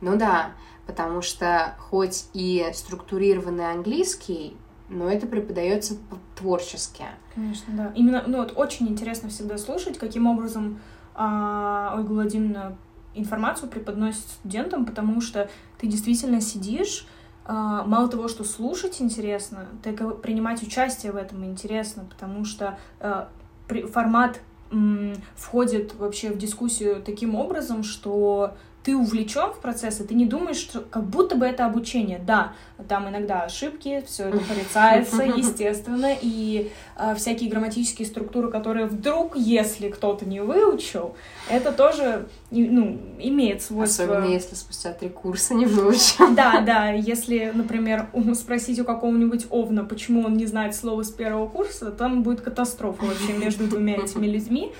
Ну 0.00 0.16
да 0.16 0.52
потому 0.86 1.22
что 1.22 1.74
хоть 1.78 2.26
и 2.32 2.66
структурированный 2.74 3.70
английский, 3.70 4.56
но 4.88 5.08
это 5.08 5.26
преподается 5.26 5.96
творчески. 6.36 7.04
Конечно, 7.34 7.74
да. 7.76 7.92
Именно, 7.94 8.24
ну 8.26 8.38
вот 8.38 8.52
очень 8.56 8.88
интересно 8.88 9.28
всегда 9.28 9.58
слушать, 9.58 9.98
каким 9.98 10.26
образом 10.26 10.80
а, 11.14 11.94
Ольга 11.96 12.12
Владимировна 12.12 12.76
информацию 13.14 13.70
преподносит 13.70 14.22
студентам, 14.22 14.84
потому 14.84 15.20
что 15.20 15.48
ты 15.78 15.86
действительно 15.86 16.40
сидишь, 16.40 17.06
а, 17.46 17.84
мало 17.84 18.08
того, 18.08 18.28
что 18.28 18.44
слушать 18.44 19.00
интересно, 19.00 19.66
так 19.82 20.00
и 20.00 20.10
принимать 20.20 20.62
участие 20.62 21.12
в 21.12 21.16
этом 21.16 21.44
интересно, 21.44 22.04
потому 22.08 22.44
что 22.44 22.78
а, 23.00 23.28
при, 23.68 23.82
формат 23.82 24.40
м, 24.70 25.14
входит 25.36 25.94
вообще 25.94 26.30
в 26.30 26.38
дискуссию 26.38 27.02
таким 27.02 27.34
образом, 27.34 27.84
что 27.84 28.54
ты 28.84 28.94
увлечен 28.94 29.50
в 29.50 29.60
процесс, 29.60 30.00
и 30.00 30.04
ты 30.04 30.14
не 30.14 30.26
думаешь, 30.26 30.58
что 30.58 30.80
как 30.80 31.04
будто 31.04 31.36
бы 31.36 31.46
это 31.46 31.64
обучение. 31.64 32.20
Да, 32.24 32.52
там 32.86 33.08
иногда 33.08 33.42
ошибки, 33.42 34.04
все 34.06 34.24
это 34.24 34.38
порицается, 34.38 35.22
естественно, 35.22 36.14
и 36.20 36.70
э, 36.96 37.14
всякие 37.14 37.48
грамматические 37.48 38.06
структуры, 38.06 38.50
которые 38.50 38.84
вдруг, 38.84 39.36
если 39.36 39.88
кто-то 39.88 40.26
не 40.26 40.40
выучил, 40.40 41.16
это 41.48 41.72
тоже 41.72 42.28
ну, 42.50 43.00
имеет 43.18 43.62
свойство... 43.62 44.04
Особенно 44.04 44.30
если 44.30 44.54
спустя 44.54 44.92
три 44.92 45.08
курса 45.08 45.54
не 45.54 45.64
выучил. 45.64 46.34
Да, 46.34 46.60
да, 46.60 46.90
если, 46.90 47.52
например, 47.54 48.08
спросить 48.34 48.78
у 48.80 48.84
какого-нибудь 48.84 49.46
Овна, 49.48 49.84
почему 49.84 50.24
он 50.24 50.36
не 50.36 50.44
знает 50.44 50.74
слова 50.74 51.02
с 51.02 51.10
первого 51.10 51.48
курса, 51.48 51.90
там 51.90 52.22
будет 52.22 52.42
катастрофа 52.42 53.06
вообще 53.06 53.32
между 53.32 53.66
двумя 53.66 53.94
этими 53.94 54.26
людьми. 54.26 54.72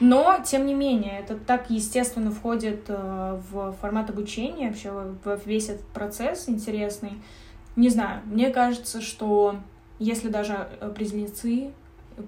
Но, 0.00 0.38
тем 0.44 0.66
не 0.66 0.74
менее, 0.74 1.20
это 1.20 1.36
так 1.36 1.68
естественно 1.70 2.30
входит 2.30 2.86
э, 2.88 3.40
в 3.50 3.72
формат 3.80 4.08
обучения, 4.08 4.68
вообще 4.68 4.90
в 4.90 5.40
весь 5.44 5.68
этот 5.68 5.86
процесс 5.88 6.48
интересный. 6.48 7.22
Не 7.76 7.90
знаю, 7.90 8.22
мне 8.24 8.50
кажется, 8.50 9.02
что 9.02 9.56
если 9.98 10.28
даже 10.28 10.68
близнецы, 10.96 11.72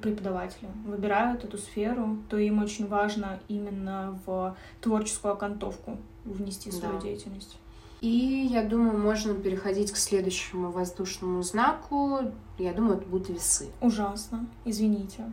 преподаватели 0.01 0.69
выбирают 0.87 1.45
эту 1.45 1.59
сферу, 1.59 2.19
то 2.29 2.39
им 2.39 2.63
очень 2.63 2.87
важно 2.87 3.41
именно 3.49 4.19
в 4.27 4.57
творческую 4.81 5.35
окантовку 5.35 5.99
внести 6.25 6.71
свою 6.71 6.95
да. 6.95 7.01
деятельность. 7.01 7.59
И 8.01 8.49
я 8.51 8.65
думаю, 8.65 8.99
можно 8.99 9.33
переходить 9.35 9.93
к 9.93 9.97
следующему 9.97 10.71
воздушному 10.71 11.43
знаку. 11.43 12.33
Я 12.59 12.73
думаю, 12.73 12.99
это 12.99 13.07
будут 13.07 13.29
весы. 13.29 13.69
Ужасно. 13.81 14.47
Извините. 14.65 15.25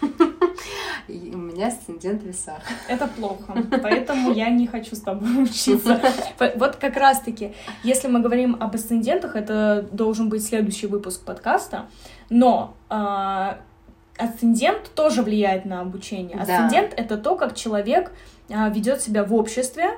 И 1.08 1.32
у 1.34 1.38
меня 1.38 1.68
асцендент 1.68 2.22
в 2.22 2.26
весах. 2.26 2.60
Это 2.88 3.06
плохо, 3.06 3.54
поэтому 3.82 4.32
я 4.32 4.50
не 4.50 4.66
хочу 4.66 4.94
с 4.94 5.00
тобой 5.00 5.42
учиться. 5.42 6.00
Вот 6.56 6.76
как 6.76 6.96
раз-таки, 6.96 7.54
если 7.82 8.08
мы 8.08 8.20
говорим 8.20 8.56
об 8.60 8.74
асцендентах, 8.74 9.34
это 9.34 9.88
должен 9.90 10.28
быть 10.28 10.44
следующий 10.44 10.86
выпуск 10.86 11.24
подкаста, 11.24 11.86
но 12.28 12.74
а, 12.90 13.58
асцендент 14.18 14.90
тоже 14.94 15.22
влияет 15.22 15.64
на 15.64 15.80
обучение. 15.80 16.38
Асцендент 16.38 16.90
да. 16.90 17.02
это 17.02 17.16
то, 17.16 17.36
как 17.36 17.54
человек 17.54 18.12
а, 18.50 18.68
ведет 18.68 19.00
себя 19.00 19.24
в 19.24 19.32
обществе, 19.34 19.90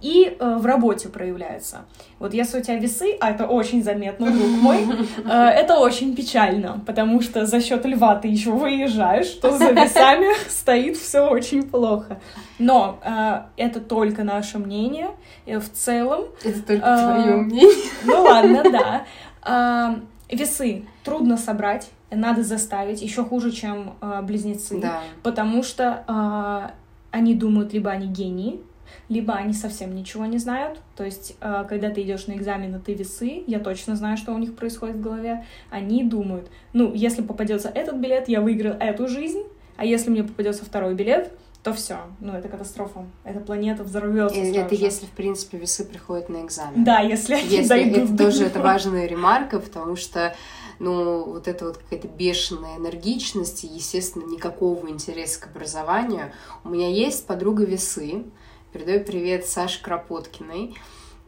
и 0.00 0.36
э, 0.38 0.56
в 0.56 0.64
работе 0.66 1.08
проявляется. 1.08 1.86
Вот 2.18 2.34
если 2.34 2.58
у 2.58 2.62
тебя 2.62 2.76
весы, 2.76 3.16
а 3.20 3.30
это 3.30 3.46
очень 3.46 3.82
заметно, 3.82 4.30
друг 4.30 4.48
мой, 4.48 4.86
э, 5.24 5.30
это 5.30 5.78
очень 5.78 6.14
печально, 6.14 6.80
потому 6.86 7.20
что 7.20 7.46
за 7.46 7.60
счет 7.60 7.84
льва 7.84 8.16
ты 8.16 8.28
еще 8.28 8.50
выезжаешь, 8.50 9.26
что 9.26 9.56
за 9.56 9.70
весами 9.72 10.28
стоит 10.48 10.96
все 10.96 11.28
очень 11.28 11.64
плохо. 11.64 12.20
Но 12.58 12.98
э, 13.04 13.42
это 13.56 13.80
только 13.80 14.24
наше 14.24 14.58
мнение. 14.58 15.10
И 15.46 15.56
в 15.56 15.70
целом... 15.72 16.26
Это 16.44 16.62
только 16.62 16.86
э, 16.86 17.22
твое 17.22 17.36
мнение. 17.36 17.90
Ну 18.04 18.22
ладно, 18.22 18.62
да. 18.70 19.04
Э, 19.44 20.34
весы 20.34 20.84
трудно 21.04 21.36
собрать, 21.36 21.90
надо 22.10 22.42
заставить, 22.42 23.02
еще 23.02 23.24
хуже, 23.24 23.50
чем 23.50 23.94
э, 24.00 24.22
близнецы, 24.22 24.80
да. 24.80 25.00
потому 25.22 25.62
что 25.62 26.04
э, 26.06 26.70
они 27.10 27.34
думают, 27.34 27.72
либо 27.72 27.90
они 27.90 28.06
гении, 28.06 28.60
либо 29.08 29.34
они 29.34 29.52
совсем 29.52 29.94
ничего 29.94 30.26
не 30.26 30.38
знают. 30.38 30.80
То 30.96 31.04
есть, 31.04 31.36
э, 31.40 31.64
когда 31.68 31.90
ты 31.90 32.02
идешь 32.02 32.26
на 32.26 32.32
экзамен, 32.32 32.74
а 32.74 32.78
ты 32.78 32.94
весы, 32.94 33.42
я 33.46 33.58
точно 33.58 33.96
знаю, 33.96 34.16
что 34.16 34.32
у 34.32 34.38
них 34.38 34.54
происходит 34.54 34.96
в 34.96 35.00
голове. 35.00 35.44
Они 35.70 36.04
думают, 36.04 36.48
ну, 36.72 36.92
если 36.94 37.22
попадется 37.22 37.68
этот 37.68 37.96
билет, 37.96 38.28
я 38.28 38.40
выиграл 38.40 38.74
эту 38.78 39.08
жизнь, 39.08 39.42
а 39.76 39.84
если 39.84 40.10
мне 40.10 40.24
попадется 40.24 40.64
второй 40.64 40.94
билет, 40.94 41.32
то 41.62 41.72
все, 41.72 41.98
ну 42.20 42.32
это 42.32 42.48
катастрофа, 42.48 43.04
эта 43.24 43.40
планета 43.40 43.82
взорвется. 43.82 44.38
Это, 44.38 44.60
это 44.60 44.74
если 44.76 45.06
в 45.06 45.10
принципе 45.10 45.58
весы 45.58 45.84
приходят 45.84 46.28
на 46.28 46.44
экзамен. 46.44 46.84
Да, 46.84 47.00
если 47.00 47.34
они 47.34 47.48
если 47.48 47.68
дойдут. 47.68 48.10
Это 48.10 48.16
тоже 48.16 48.44
это 48.44 48.60
важная 48.60 49.06
ремарка, 49.06 49.58
потому 49.58 49.96
что 49.96 50.34
ну, 50.78 51.24
вот 51.24 51.48
эта 51.48 51.64
вот 51.66 51.78
какая-то 51.78 52.06
бешеная 52.06 52.76
энергичность 52.76 53.64
и, 53.64 53.66
естественно, 53.66 54.24
никакого 54.24 54.88
интереса 54.88 55.40
к 55.40 55.46
образованию. 55.48 56.32
У 56.62 56.68
меня 56.68 56.88
есть 56.88 57.26
подруга 57.26 57.64
весы, 57.64 58.24
Передаю 58.72 59.02
привет 59.02 59.46
Саше 59.46 59.82
Кропоткиной. 59.82 60.74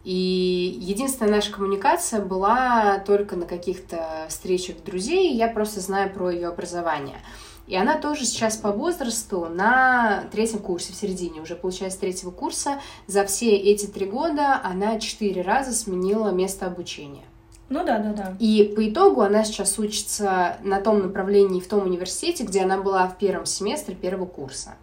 И 0.04 0.78
единственная 0.78 1.32
наша 1.32 1.50
коммуникация 1.50 2.20
была 2.20 2.98
только 3.06 3.34
на 3.34 3.46
каких-то 3.46 4.26
встречах 4.28 4.82
друзей, 4.84 5.34
я 5.34 5.48
просто 5.48 5.80
знаю 5.80 6.12
про 6.12 6.30
ее 6.30 6.48
образование. 6.48 7.18
И 7.66 7.76
она 7.76 7.98
тоже 7.98 8.26
сейчас 8.26 8.58
по 8.58 8.72
возрасту 8.72 9.46
на 9.46 10.24
третьем 10.32 10.58
курсе, 10.58 10.92
в 10.92 10.96
середине, 10.96 11.40
уже 11.40 11.54
получается 11.54 12.00
третьего 12.00 12.30
курса. 12.30 12.78
За 13.06 13.24
все 13.24 13.56
эти 13.56 13.86
три 13.86 14.04
года 14.04 14.60
она 14.62 14.98
четыре 14.98 15.40
раза 15.40 15.72
сменила 15.72 16.30
место 16.30 16.66
обучения. 16.66 17.24
Ну 17.70 17.84
да, 17.84 18.00
да, 18.00 18.12
да. 18.12 18.36
И 18.38 18.72
по 18.76 18.86
итогу 18.86 19.22
она 19.22 19.44
сейчас 19.44 19.78
учится 19.78 20.58
на 20.62 20.80
том 20.80 21.00
направлении 21.00 21.60
в 21.60 21.68
том 21.68 21.84
университете, 21.84 22.44
где 22.44 22.62
она 22.62 22.78
была 22.78 23.06
в 23.06 23.16
первом 23.16 23.46
семестре 23.46 23.94
первого 23.94 24.26
курса. 24.26 24.74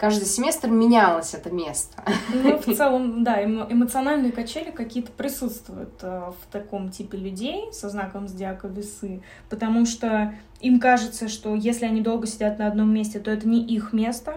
Каждый 0.00 0.24
семестр 0.24 0.68
менялось 0.70 1.34
это 1.34 1.50
место. 1.50 2.02
Ну, 2.32 2.56
в 2.56 2.64
целом, 2.76 3.22
да, 3.22 3.44
эмоциональные 3.44 4.32
качели 4.32 4.70
какие-то 4.70 5.12
присутствуют 5.12 5.92
э, 6.00 6.32
в 6.40 6.50
таком 6.50 6.90
типе 6.90 7.18
людей 7.18 7.70
со 7.72 7.90
знаком 7.90 8.26
зодиака 8.26 8.66
весы, 8.66 9.22
потому 9.50 9.84
что 9.84 10.34
им 10.60 10.80
кажется, 10.80 11.28
что 11.28 11.54
если 11.54 11.84
они 11.84 12.00
долго 12.00 12.26
сидят 12.26 12.58
на 12.58 12.66
одном 12.66 12.92
месте, 12.92 13.20
то 13.20 13.30
это 13.30 13.46
не 13.46 13.62
их 13.62 13.92
место, 13.92 14.36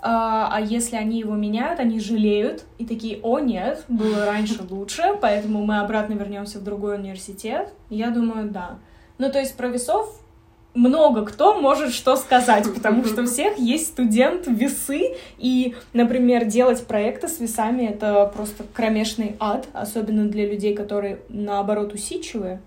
а, 0.00 0.48
а 0.50 0.60
если 0.60 0.96
они 0.96 1.18
его 1.18 1.34
меняют, 1.34 1.80
они 1.80 2.00
жалеют 2.00 2.64
и 2.78 2.86
такие, 2.86 3.20
о 3.22 3.40
нет, 3.40 3.84
было 3.88 4.24
раньше 4.24 4.62
лучше, 4.70 5.18
поэтому 5.20 5.64
мы 5.66 5.80
обратно 5.80 6.14
вернемся 6.14 6.58
в 6.58 6.64
другой 6.64 6.96
университет. 6.96 7.74
Я 7.90 8.08
думаю, 8.08 8.50
да. 8.50 8.78
Ну, 9.18 9.30
то 9.30 9.38
есть 9.38 9.54
про 9.56 9.68
весов 9.68 10.23
много 10.74 11.24
кто 11.24 11.60
может 11.60 11.92
что 11.92 12.16
сказать, 12.16 12.72
потому 12.72 13.04
что 13.04 13.22
у 13.22 13.26
всех 13.26 13.58
есть 13.58 13.86
студент 13.86 14.46
весы, 14.46 15.14
и, 15.38 15.74
например, 15.92 16.44
делать 16.44 16.86
проекты 16.86 17.28
с 17.28 17.40
весами— 17.40 17.84
это 17.90 18.30
просто 18.34 18.64
кромешный 18.72 19.36
ад, 19.38 19.66
особенно 19.72 20.26
для 20.28 20.46
людей, 20.46 20.74
которые, 20.74 21.20
наоборот, 21.28 21.94
усидчивые. 21.94 22.60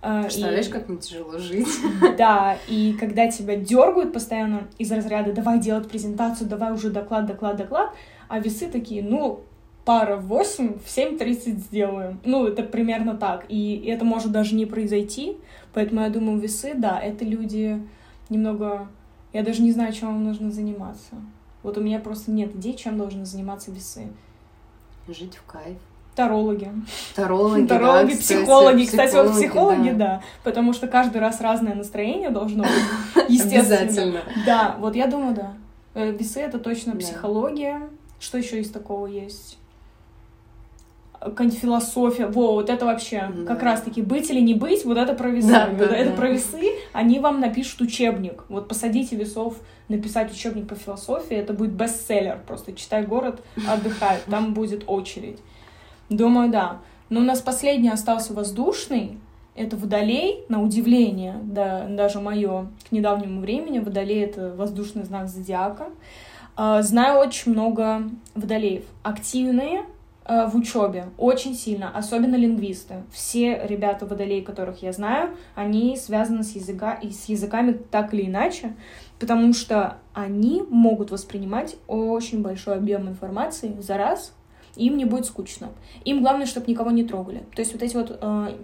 А, 0.00 0.22
Представляешь, 0.22 0.68
и... 0.68 0.70
как 0.70 0.88
мне 0.88 0.98
тяжело 0.98 1.38
жить. 1.38 1.68
Да, 2.18 2.56
и 2.68 2.94
когда 2.98 3.28
тебя 3.28 3.56
дергают 3.56 4.12
постоянно 4.12 4.68
из 4.78 4.90
разряда 4.92 5.32
«давай 5.32 5.58
делать 5.58 5.88
презентацию, 5.88 6.48
давай 6.48 6.72
уже 6.72 6.90
доклад, 6.90 7.26
доклад, 7.26 7.56
доклад», 7.56 7.90
а 8.28 8.38
весы 8.38 8.68
такие 8.68 9.02
«ну, 9.02 9.40
пара 9.88 10.16
в 10.16 10.26
8, 10.26 10.78
в 10.78 10.84
7.30 10.84 11.56
сделаем». 11.56 12.20
Ну, 12.26 12.46
это 12.46 12.62
примерно 12.62 13.14
так. 13.14 13.46
И 13.48 13.82
это 13.86 14.04
может 14.04 14.30
даже 14.30 14.54
не 14.54 14.66
произойти, 14.66 15.38
поэтому 15.72 16.02
я 16.02 16.10
думаю, 16.10 16.38
весы, 16.38 16.74
да, 16.74 17.00
это 17.00 17.24
люди 17.24 17.82
немного... 18.28 18.88
Я 19.32 19.42
даже 19.42 19.62
не 19.62 19.72
знаю, 19.72 19.94
чем 19.94 20.08
вам 20.08 20.24
нужно 20.24 20.50
заниматься. 20.50 21.14
Вот 21.62 21.78
у 21.78 21.80
меня 21.80 22.00
просто 22.00 22.30
нет 22.30 22.54
идей, 22.54 22.74
чем 22.74 22.98
должны 22.98 23.24
заниматься 23.24 23.70
весы. 23.70 24.08
Жить 25.08 25.36
в 25.36 25.50
кайф. 25.50 25.78
Тарологи. 26.14 26.70
Тарологи, 27.14 27.66
Тарологи, 27.66 28.12
да, 28.12 28.18
психологи. 28.18 28.84
Кстати, 28.84 29.08
психологи, 29.08 29.28
вот 29.28 29.36
психологи, 29.38 29.90
да. 29.90 29.96
да. 29.96 30.22
Потому 30.44 30.74
что 30.74 30.86
каждый 30.86 31.18
раз 31.18 31.40
разное 31.40 31.74
настроение 31.74 32.28
должно 32.28 32.64
быть. 32.64 33.26
Естественно. 33.28 33.60
Обязательно. 33.60 34.20
Да, 34.44 34.76
вот 34.80 34.96
я 34.96 35.06
думаю, 35.06 35.34
да. 35.34 35.54
Э, 35.94 36.10
весы— 36.10 36.40
это 36.42 36.58
точно 36.58 36.92
да. 36.92 36.98
психология. 36.98 37.88
Что 38.20 38.36
еще 38.36 38.60
из 38.60 38.70
такого 38.70 39.06
есть? 39.06 39.57
Какая-нибудь 41.30 41.58
философия, 41.58 42.26
во, 42.26 42.54
вот 42.54 42.70
это 42.70 42.86
вообще 42.86 43.30
да. 43.34 43.44
как 43.44 43.62
раз-таки 43.62 44.02
быть 44.02 44.30
или 44.30 44.40
не 44.40 44.54
быть, 44.54 44.84
вот 44.84 44.98
это 44.98 45.14
про 45.14 45.30
весы. 45.30 45.48
Да, 45.48 45.66
да, 45.66 45.84
это 45.86 46.10
да. 46.10 46.16
про 46.16 46.28
весы, 46.28 46.72
они 46.92 47.18
вам 47.20 47.40
напишут 47.40 47.80
учебник. 47.80 48.44
Вот 48.48 48.68
посадите 48.68 49.16
весов 49.16 49.56
написать 49.88 50.32
учебник 50.32 50.68
по 50.68 50.74
философии, 50.74 51.36
это 51.36 51.52
будет 51.52 51.72
бестселлер. 51.72 52.40
Просто 52.46 52.72
читай 52.72 53.04
город, 53.04 53.42
отдыхай, 53.68 54.18
там 54.30 54.54
будет 54.54 54.84
очередь. 54.86 55.38
Думаю, 56.10 56.50
да. 56.50 56.78
Но 57.10 57.20
у 57.20 57.24
нас 57.24 57.40
последний 57.40 57.90
остался 57.90 58.34
воздушный. 58.34 59.18
Это 59.54 59.76
водолей, 59.76 60.44
на 60.48 60.62
удивление, 60.62 61.40
да, 61.42 61.86
даже 61.88 62.20
мое 62.20 62.68
к 62.88 62.92
недавнему 62.92 63.40
времени. 63.40 63.80
Водолей— 63.80 64.22
это 64.24 64.54
воздушный 64.54 65.02
знак 65.02 65.28
зодиака. 65.28 65.88
А, 66.54 66.82
знаю 66.82 67.18
очень 67.18 67.52
много 67.52 68.02
водолеев. 68.34 68.84
Активные 69.02 69.82
в 70.28 70.56
учебе, 70.56 71.06
очень 71.16 71.54
сильно, 71.54 71.90
особенно 71.96 72.36
лингвисты. 72.36 73.02
Все 73.10 73.66
ребята 73.66 74.04
водолей, 74.04 74.42
которых 74.42 74.82
я 74.82 74.92
знаю, 74.92 75.30
они 75.54 75.96
связаны 75.96 76.42
с, 76.42 76.54
языка, 76.54 77.00
с 77.02 77.24
языками 77.30 77.72
так 77.72 78.12
или 78.12 78.26
иначе, 78.26 78.74
потому 79.18 79.54
что 79.54 79.96
они 80.12 80.62
могут 80.68 81.10
воспринимать 81.10 81.76
очень 81.86 82.42
большой 82.42 82.76
объем 82.76 83.08
информации 83.08 83.74
за 83.80 83.96
раз, 83.96 84.34
им 84.76 84.96
не 84.96 85.04
будет 85.04 85.24
скучно. 85.24 85.70
Им 86.04 86.22
главное, 86.22 86.46
чтобы 86.46 86.66
никого 86.70 86.90
не 86.90 87.04
трогали. 87.04 87.44
То 87.54 87.60
есть 87.60 87.72
вот 87.72 87.82
эти 87.82 87.96
вот 87.96 88.18
э, 88.20 88.58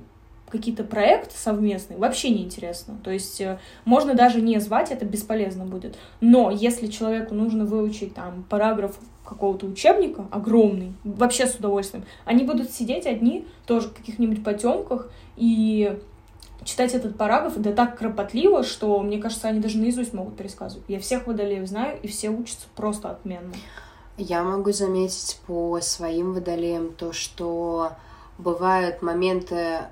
какие-то 0.55 0.85
проекты 0.85 1.35
совместные 1.37 1.99
вообще 1.99 2.31
не 2.31 2.45
интересно. 2.45 2.97
То 3.03 3.11
есть 3.11 3.41
э, 3.41 3.59
можно 3.85 4.15
даже 4.15 4.41
не 4.41 4.61
звать, 4.61 4.93
это 4.93 5.05
бесполезно 5.05 5.65
будет. 5.65 5.99
Но 6.21 6.53
если 6.53 6.87
человеку 6.87 7.35
нужно 7.35 7.65
выучить 7.65 8.15
там 8.15 8.45
параграф 8.49 8.97
какого-то 9.25 9.67
учебника 9.67 10.27
огромный, 10.31 10.93
вообще 11.03 11.49
с 11.49 11.57
удовольствием, 11.57 12.05
они 12.25 12.45
будут 12.45 12.71
сидеть 12.71 13.07
одни 13.07 13.49
тоже 13.67 13.89
в 13.89 13.95
каких-нибудь 13.95 14.45
потемках 14.45 15.11
и 15.37 15.99
читать 16.63 16.95
этот 16.95 17.19
параграф, 17.19 17.55
да 17.57 17.73
так 17.73 17.99
кропотливо, 17.99 18.63
что, 18.63 19.01
мне 19.01 19.19
кажется, 19.19 19.49
они 19.49 19.59
даже 19.59 19.79
наизусть 19.79 20.13
могут 20.13 20.37
пересказывать. 20.37 20.85
Я 20.87 21.01
всех 21.01 21.27
водолеев 21.27 21.67
знаю, 21.69 21.99
и 22.01 22.07
все 22.07 22.31
учатся 22.31 22.67
просто 22.77 23.11
отменно. 23.11 23.55
Я 24.17 24.45
могу 24.45 24.71
заметить 24.71 25.41
по 25.49 25.81
своим 25.81 26.33
водолеям 26.33 26.93
то, 26.93 27.13
что 27.13 27.91
бывают 28.39 29.03
моменты, 29.03 29.83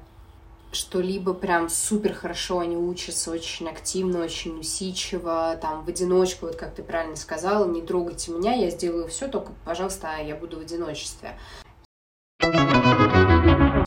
что 0.72 1.00
либо 1.00 1.34
прям 1.34 1.68
супер 1.68 2.14
хорошо 2.14 2.60
они 2.60 2.76
учатся, 2.76 3.30
очень 3.30 3.68
активно, 3.68 4.24
очень 4.24 4.58
усидчиво, 4.58 5.56
там, 5.60 5.84
в 5.84 5.88
одиночку, 5.88 6.46
вот 6.46 6.56
как 6.56 6.74
ты 6.74 6.82
правильно 6.82 7.16
сказала, 7.16 7.66
не 7.66 7.82
трогайте 7.82 8.32
меня, 8.32 8.54
я 8.54 8.70
сделаю 8.70 9.06
все, 9.08 9.28
только, 9.28 9.52
пожалуйста, 9.64 10.16
я 10.18 10.34
буду 10.34 10.56
в 10.56 10.60
одиночестве. 10.60 11.38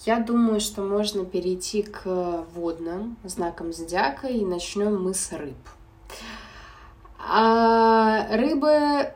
Я 0.05 0.19
думаю, 0.19 0.59
что 0.59 0.81
можно 0.83 1.25
перейти 1.25 1.81
к 1.81 2.45
водным 2.53 3.17
знакам 3.23 3.73
зодиака, 3.73 4.27
и 4.27 4.45
начнем 4.45 5.01
мы 5.01 5.13
с 5.13 5.31
рыб. 5.31 5.57
А 7.17 8.27
рыбы 8.37 9.11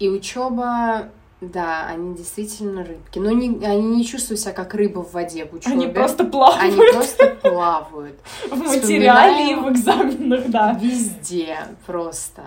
и 0.00 0.08
учеба, 0.08 1.10
да, 1.40 1.86
они 1.86 2.16
действительно 2.16 2.82
рыбки. 2.82 3.18
Но 3.18 3.30
не, 3.30 3.64
они 3.64 3.96
не 3.96 4.06
чувствуют 4.06 4.40
себя 4.40 4.52
как 4.52 4.72
рыба 4.74 5.00
в 5.00 5.12
воде 5.12 5.44
в 5.44 5.52
учебе. 5.52 5.74
Они 5.74 5.86
просто 5.86 6.24
плавают. 6.24 6.62
Они 6.62 6.92
просто 6.92 7.26
плавают. 7.42 8.18
В 8.50 8.56
материале 8.56 9.52
и 9.52 9.54
в 9.54 9.70
экзаменах, 9.70 10.48
да. 10.48 10.72
Везде 10.80 11.58
просто. 11.84 12.42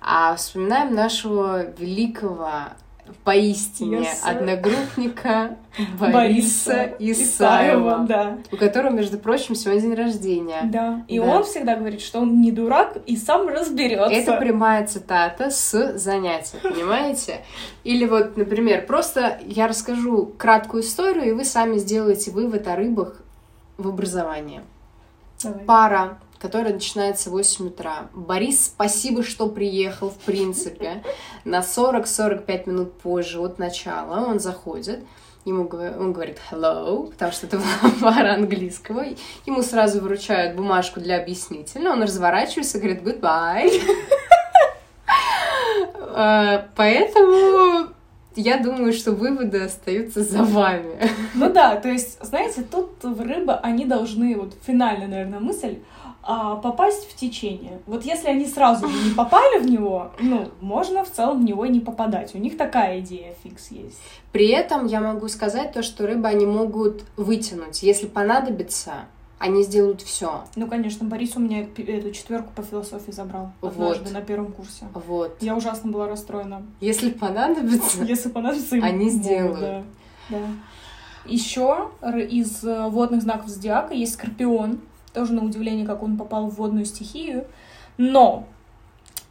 А 0.00 0.34
вспоминаем 0.34 0.94
нашего 0.94 1.66
великого 1.78 2.50
поистине 3.24 3.98
yes, 3.98 4.18
одногруппника 4.22 5.56
Бориса, 6.00 6.10
Бориса 6.12 6.94
Исаева, 6.98 8.06
да. 8.08 8.38
у 8.52 8.56
которого, 8.56 8.92
между 8.92 9.18
прочим, 9.18 9.54
сегодня 9.54 9.82
день 9.82 9.94
рождения. 9.94 10.60
Да, 10.64 11.04
и 11.08 11.18
да. 11.18 11.24
он 11.24 11.44
всегда 11.44 11.76
говорит, 11.76 12.00
что 12.00 12.20
он 12.20 12.40
не 12.40 12.52
дурак 12.52 12.96
и 13.06 13.16
сам 13.16 13.48
разберется. 13.48 14.14
Это 14.14 14.36
прямая 14.36 14.86
цитата 14.86 15.50
с 15.50 15.96
занятия, 15.98 16.58
понимаете? 16.62 17.40
Или 17.84 18.06
вот, 18.06 18.36
например, 18.36 18.86
просто 18.86 19.38
я 19.44 19.68
расскажу 19.68 20.32
краткую 20.38 20.82
историю, 20.82 21.26
и 21.26 21.32
вы 21.32 21.44
сами 21.44 21.78
сделаете 21.78 22.30
вывод 22.30 22.66
о 22.68 22.76
рыбах 22.76 23.20
в 23.78 23.88
образовании. 23.88 24.62
Давай. 25.42 25.64
Пара 25.64 26.18
которая 26.38 26.74
начинается 26.74 27.30
в 27.30 27.32
8 27.32 27.68
утра. 27.68 28.08
Борис, 28.14 28.66
спасибо, 28.66 29.22
что 29.22 29.48
приехал, 29.48 30.10
в 30.10 30.18
принципе, 30.18 31.02
на 31.44 31.60
40-45 31.60 32.68
минут 32.68 32.92
позже 32.94 33.40
от 33.40 33.58
начала. 33.58 34.26
Он 34.26 34.40
заходит, 34.40 35.00
ему 35.44 35.68
он 35.68 36.12
говорит 36.12 36.38
hello, 36.50 37.10
потому 37.10 37.32
что 37.32 37.46
это 37.46 37.58
была 37.58 37.92
пара 38.12 38.34
английского. 38.34 39.04
Ему 39.46 39.62
сразу 39.62 40.00
выручают 40.00 40.56
бумажку 40.56 41.00
для 41.00 41.20
объяснительного, 41.20 41.94
он 41.94 42.02
разворачивается 42.02 42.78
и 42.78 42.80
говорит 42.80 43.02
goodbye. 43.02 43.70
А, 46.18 46.68
поэтому 46.74 47.90
я 48.36 48.58
думаю, 48.58 48.92
что 48.92 49.12
выводы 49.12 49.62
остаются 49.62 50.22
за 50.22 50.44
вами. 50.44 51.10
Ну 51.34 51.52
да, 51.52 51.76
то 51.76 51.88
есть, 51.88 52.22
знаете, 52.24 52.62
тут 52.62 53.02
в 53.02 53.20
рыбы 53.20 53.54
они 53.54 53.84
должны, 53.84 54.36
вот 54.36 54.54
финальная, 54.66 55.08
наверное, 55.08 55.40
мысль, 55.40 55.78
а, 56.28 56.56
попасть 56.56 57.08
в 57.08 57.14
течение. 57.14 57.78
Вот 57.86 58.04
если 58.04 58.28
они 58.28 58.46
сразу 58.46 58.88
не 58.88 59.14
попали 59.14 59.60
в 59.60 59.70
него, 59.70 60.10
ну, 60.18 60.50
можно 60.60 61.04
в 61.04 61.10
целом 61.10 61.42
в 61.42 61.44
него 61.44 61.64
и 61.64 61.68
не 61.68 61.78
попадать. 61.78 62.34
У 62.34 62.38
них 62.38 62.56
такая 62.56 62.98
идея 62.98 63.32
фикс 63.44 63.70
есть. 63.70 64.00
При 64.32 64.48
этом 64.48 64.86
я 64.86 65.00
могу 65.00 65.28
сказать 65.28 65.72
то, 65.72 65.84
что 65.84 66.04
рыбы 66.04 66.26
они 66.26 66.44
могут 66.44 67.04
вытянуть. 67.16 67.84
Если 67.84 68.08
понадобится, 68.08 69.06
они 69.38 69.62
сделают 69.62 70.02
все. 70.02 70.42
Ну, 70.56 70.66
конечно, 70.66 71.06
Борис 71.06 71.36
у 71.36 71.40
меня 71.40 71.62
эту 71.62 72.10
четверку 72.10 72.50
по 72.56 72.62
философии 72.62 73.12
забрал 73.12 73.52
однажды 73.62 74.06
вот. 74.06 74.12
на 74.12 74.20
первом 74.20 74.50
курсе. 74.50 74.86
Вот. 74.94 75.36
Я 75.40 75.54
ужасно 75.54 75.92
была 75.92 76.08
расстроена. 76.08 76.64
Если 76.80 77.10
понадобится, 77.10 78.02
если 78.02 78.30
понадобится, 78.30 78.74
они 78.76 79.10
сделают. 79.10 79.60
Да. 79.60 79.82
да. 80.30 80.46
Еще 81.24 81.88
из 82.02 82.64
э, 82.64 82.88
водных 82.88 83.22
знаков 83.22 83.48
зодиака 83.48 83.94
есть 83.94 84.14
Скорпион. 84.14 84.80
Тоже 85.16 85.32
на 85.32 85.42
удивление, 85.42 85.86
как 85.86 86.02
он 86.02 86.18
попал 86.18 86.50
в 86.50 86.56
водную 86.56 86.84
стихию. 86.84 87.46
Но 87.96 88.44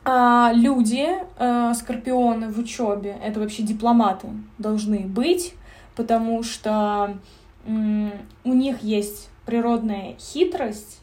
а, 0.04 0.52
люди, 0.52 1.08
а, 1.38 1.76
скорпионы 1.76 2.52
в 2.52 2.58
учебе, 2.58 3.16
это 3.24 3.40
вообще 3.40 3.62
дипломаты 3.62 4.30
должны 4.58 5.02
быть, 5.02 5.54
потому 5.96 6.42
что 6.42 7.20
м, 7.68 8.12
у 8.44 8.54
них 8.54 8.82
есть 8.82 9.30
природная 9.46 10.16
хитрость, 10.20 11.02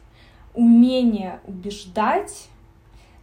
умение 0.53 1.39
убеждать, 1.47 2.49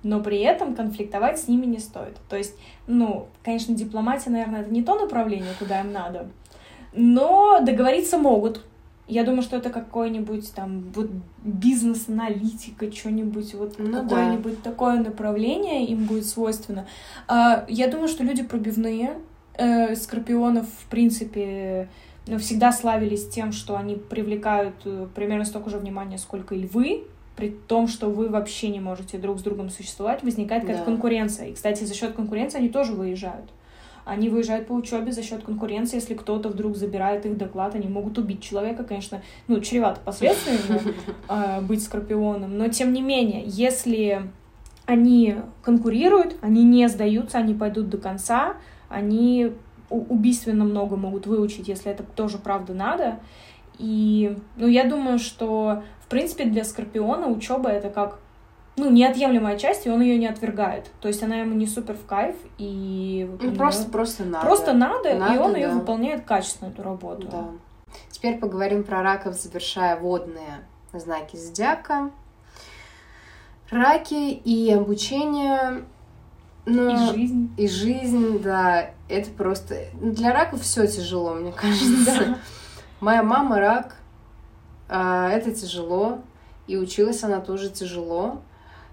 но 0.02 0.20
при 0.20 0.38
этом 0.38 0.74
конфликтовать 0.74 1.40
с 1.40 1.46
ними 1.46 1.66
не 1.66 1.78
стоит. 1.78 2.16
То 2.30 2.38
есть, 2.38 2.54
ну, 2.86 3.26
конечно, 3.44 3.74
дипломатия, 3.74 4.30
наверное, 4.30 4.62
это 4.62 4.72
не 4.72 4.82
то 4.82 4.98
направление, 4.98 5.52
куда 5.58 5.82
им 5.82 5.92
надо, 5.92 6.30
но 6.94 7.60
договориться 7.60 8.16
могут. 8.16 8.64
Я 9.10 9.24
думаю, 9.24 9.42
что 9.42 9.56
это 9.56 9.70
какой-нибудь 9.70 10.52
там 10.54 10.84
вот 10.94 11.10
бизнес-аналитика, 11.44 12.90
что-нибудь, 12.92 13.54
вот 13.54 13.74
ну, 13.78 14.02
какое-нибудь 14.02 14.62
да. 14.62 14.70
такое 14.70 14.98
направление 14.98 15.84
им 15.86 16.04
будет 16.04 16.26
свойственно. 16.26 16.86
А, 17.26 17.64
я 17.68 17.88
думаю, 17.88 18.08
что 18.08 18.22
люди 18.22 18.44
пробивные, 18.44 19.18
э, 19.54 19.96
скорпионов, 19.96 20.66
в 20.66 20.88
принципе, 20.88 21.88
ну, 22.26 22.38
всегда 22.38 22.70
славились 22.70 23.28
тем, 23.28 23.50
что 23.50 23.76
они 23.76 23.96
привлекают 23.96 24.76
э, 24.84 25.08
примерно 25.14 25.44
столько 25.44 25.70
же 25.70 25.78
внимания, 25.78 26.16
сколько 26.16 26.54
и 26.54 26.60
львы, 26.60 27.04
при 27.34 27.50
том, 27.50 27.88
что 27.88 28.10
вы 28.10 28.28
вообще 28.28 28.68
не 28.68 28.80
можете 28.80 29.18
друг 29.18 29.40
с 29.40 29.42
другом 29.42 29.70
существовать, 29.70 30.22
возникает 30.22 30.62
какая-то 30.62 30.84
да. 30.84 30.90
конкуренция. 30.92 31.48
И, 31.48 31.54
кстати, 31.54 31.84
за 31.84 31.94
счет 31.94 32.12
конкуренции 32.12 32.58
они 32.58 32.68
тоже 32.68 32.92
выезжают. 32.92 33.50
Они 34.10 34.28
выезжают 34.28 34.66
по 34.66 34.72
учебе 34.72 35.12
за 35.12 35.22
счет 35.22 35.44
конкуренции. 35.44 35.94
Если 35.94 36.14
кто-то 36.14 36.48
вдруг 36.48 36.76
забирает 36.76 37.26
их 37.26 37.38
доклад, 37.38 37.76
они 37.76 37.86
могут 37.86 38.18
убить 38.18 38.42
человека, 38.42 38.82
конечно, 38.82 39.22
ну, 39.46 39.60
чревато 39.60 40.00
последствиями 40.00 40.96
э, 41.28 41.60
быть 41.60 41.80
скорпионом. 41.80 42.58
Но 42.58 42.66
тем 42.66 42.92
не 42.92 43.02
менее, 43.02 43.44
если 43.46 44.22
они 44.84 45.36
конкурируют, 45.62 46.34
они 46.40 46.64
не 46.64 46.88
сдаются, 46.88 47.38
они 47.38 47.54
пойдут 47.54 47.88
до 47.88 47.98
конца, 47.98 48.56
они 48.88 49.52
убийственно 49.90 50.64
много 50.64 50.96
могут 50.96 51.28
выучить, 51.28 51.68
если 51.68 51.92
это 51.92 52.02
тоже 52.02 52.38
правда 52.38 52.74
надо. 52.74 53.20
И, 53.78 54.36
ну, 54.56 54.66
я 54.66 54.86
думаю, 54.86 55.20
что, 55.20 55.84
в 56.00 56.08
принципе, 56.08 56.46
для 56.46 56.64
Скорпиона 56.64 57.28
учеба 57.28 57.70
это 57.70 57.90
как 57.90 58.18
ну, 58.80 58.90
неотъемлемая 58.90 59.58
часть, 59.58 59.86
и 59.86 59.90
он 59.90 60.00
ее 60.00 60.16
не 60.16 60.26
отвергает. 60.26 60.90
То 61.00 61.08
есть 61.08 61.22
она 61.22 61.36
ему 61.36 61.54
не 61.54 61.66
супер 61.66 61.94
в 61.94 62.06
кайф, 62.06 62.34
и... 62.58 63.28
Ну, 63.40 63.54
просто, 63.54 63.82
нее... 63.82 63.92
просто 63.92 64.24
надо. 64.24 64.46
Просто 64.46 64.72
надо, 64.72 65.14
надо 65.14 65.34
и 65.34 65.38
он 65.38 65.52
да. 65.52 65.58
ее 65.58 65.68
выполняет 65.68 66.24
качественно, 66.24 66.70
эту 66.70 66.82
работу. 66.82 67.28
Да. 67.30 67.48
Теперь 68.10 68.38
поговорим 68.38 68.82
про 68.82 69.02
раков, 69.02 69.34
завершая 69.34 69.98
водные 69.98 70.66
знаки 70.92 71.36
зодиака. 71.36 72.10
Раки 73.70 74.32
и 74.32 74.72
обучение... 74.72 75.84
Ну, 76.66 76.90
и 76.90 77.12
жизнь. 77.12 77.54
И 77.56 77.68
жизнь, 77.68 78.42
да. 78.42 78.90
Это 79.08 79.30
просто... 79.30 79.76
Для 80.00 80.32
раков 80.32 80.62
все 80.62 80.86
тяжело, 80.86 81.34
мне 81.34 81.52
кажется. 81.52 82.38
Моя 83.00 83.22
мама 83.22 83.58
рак. 83.58 83.96
А, 84.88 85.28
это 85.30 85.52
тяжело. 85.52 86.20
И 86.66 86.76
училась 86.76 87.22
она 87.24 87.40
тоже 87.40 87.70
тяжело. 87.70 88.40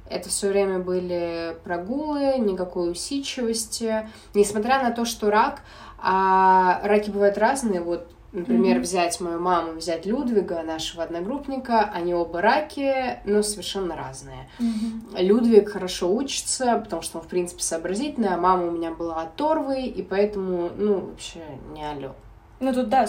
Это 0.09 0.29
все 0.29 0.49
время 0.49 0.79
были 0.79 1.57
прогулы, 1.63 2.37
никакой 2.37 2.91
усидчивости. 2.91 4.07
Несмотря 4.33 4.81
на 4.81 4.91
то, 4.91 5.05
что 5.05 5.29
рак, 5.29 5.61
а 5.99 6.79
раки 6.83 7.09
бывают 7.09 7.37
разные. 7.37 7.81
Вот, 7.81 8.09
например, 8.31 8.77
mm-hmm. 8.77 8.81
взять 8.81 9.19
мою 9.19 9.39
маму, 9.39 9.73
взять 9.73 10.05
Людвига, 10.05 10.63
нашего 10.63 11.03
одногруппника, 11.03 11.89
они 11.93 12.13
оба 12.13 12.41
раки, 12.41 13.19
но 13.25 13.41
совершенно 13.41 13.95
разные. 13.95 14.49
Mm-hmm. 14.59 15.21
Людвиг 15.23 15.69
хорошо 15.69 16.13
учится, 16.13 16.77
потому 16.77 17.01
что 17.01 17.19
он, 17.19 17.23
в 17.25 17.27
принципе, 17.27 17.63
сообразительный, 17.63 18.29
а 18.29 18.37
мама 18.37 18.67
у 18.67 18.71
меня 18.71 18.91
была 18.91 19.21
оторвой, 19.21 19.85
и 19.85 20.01
поэтому, 20.03 20.69
ну, 20.77 21.01
вообще 21.01 21.41
не 21.73 21.83
алё. 21.83 22.13
Ну 22.59 22.73
тут 22.73 22.89
да, 22.89 23.05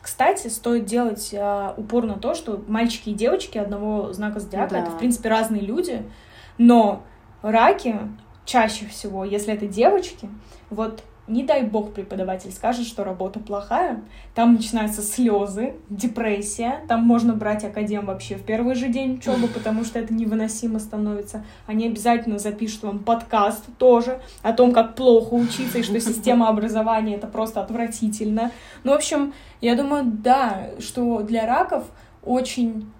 кстати, 0.00 0.48
стоит 0.48 0.86
делать 0.86 1.30
э, 1.32 1.74
упор 1.76 2.06
на 2.06 2.14
то, 2.14 2.34
что 2.34 2.62
мальчики 2.66 3.10
и 3.10 3.14
девочки 3.14 3.58
одного 3.58 4.12
знака 4.12 4.40
зодиака 4.40 4.74
да. 4.74 4.80
это 4.80 4.90
в 4.90 4.98
принципе 4.98 5.28
разные 5.28 5.60
люди, 5.60 6.02
но 6.56 7.02
раки 7.42 7.98
чаще 8.46 8.86
всего, 8.86 9.24
если 9.24 9.52
это 9.52 9.66
девочки, 9.66 10.30
вот 10.70 11.02
не 11.30 11.44
дай 11.44 11.62
бог 11.62 11.92
преподаватель 11.92 12.52
скажет, 12.52 12.86
что 12.86 13.04
работа 13.04 13.38
плохая, 13.40 14.02
там 14.34 14.54
начинаются 14.54 15.02
слезы, 15.02 15.74
депрессия, 15.88 16.80
там 16.88 17.02
можно 17.02 17.34
брать 17.34 17.64
академ 17.64 18.06
вообще 18.06 18.34
в 18.34 18.42
первый 18.42 18.74
же 18.74 18.88
день 18.88 19.14
учебы, 19.14 19.48
потому 19.54 19.84
что 19.84 19.98
это 19.98 20.12
невыносимо 20.12 20.78
становится. 20.78 21.44
Они 21.66 21.86
обязательно 21.86 22.38
запишут 22.38 22.82
вам 22.82 22.98
подкаст 22.98 23.64
тоже 23.78 24.20
о 24.42 24.52
том, 24.52 24.72
как 24.72 24.94
плохо 24.94 25.34
учиться 25.34 25.78
и 25.78 25.82
что 25.82 26.00
система 26.00 26.48
образования 26.48 27.14
это 27.14 27.26
просто 27.26 27.60
отвратительно. 27.60 28.50
Ну, 28.84 28.92
в 28.92 28.96
общем, 28.96 29.32
я 29.60 29.76
думаю, 29.76 30.04
да, 30.04 30.70
что 30.80 31.22
для 31.22 31.46
раков 31.46 31.84
очень 32.24 32.90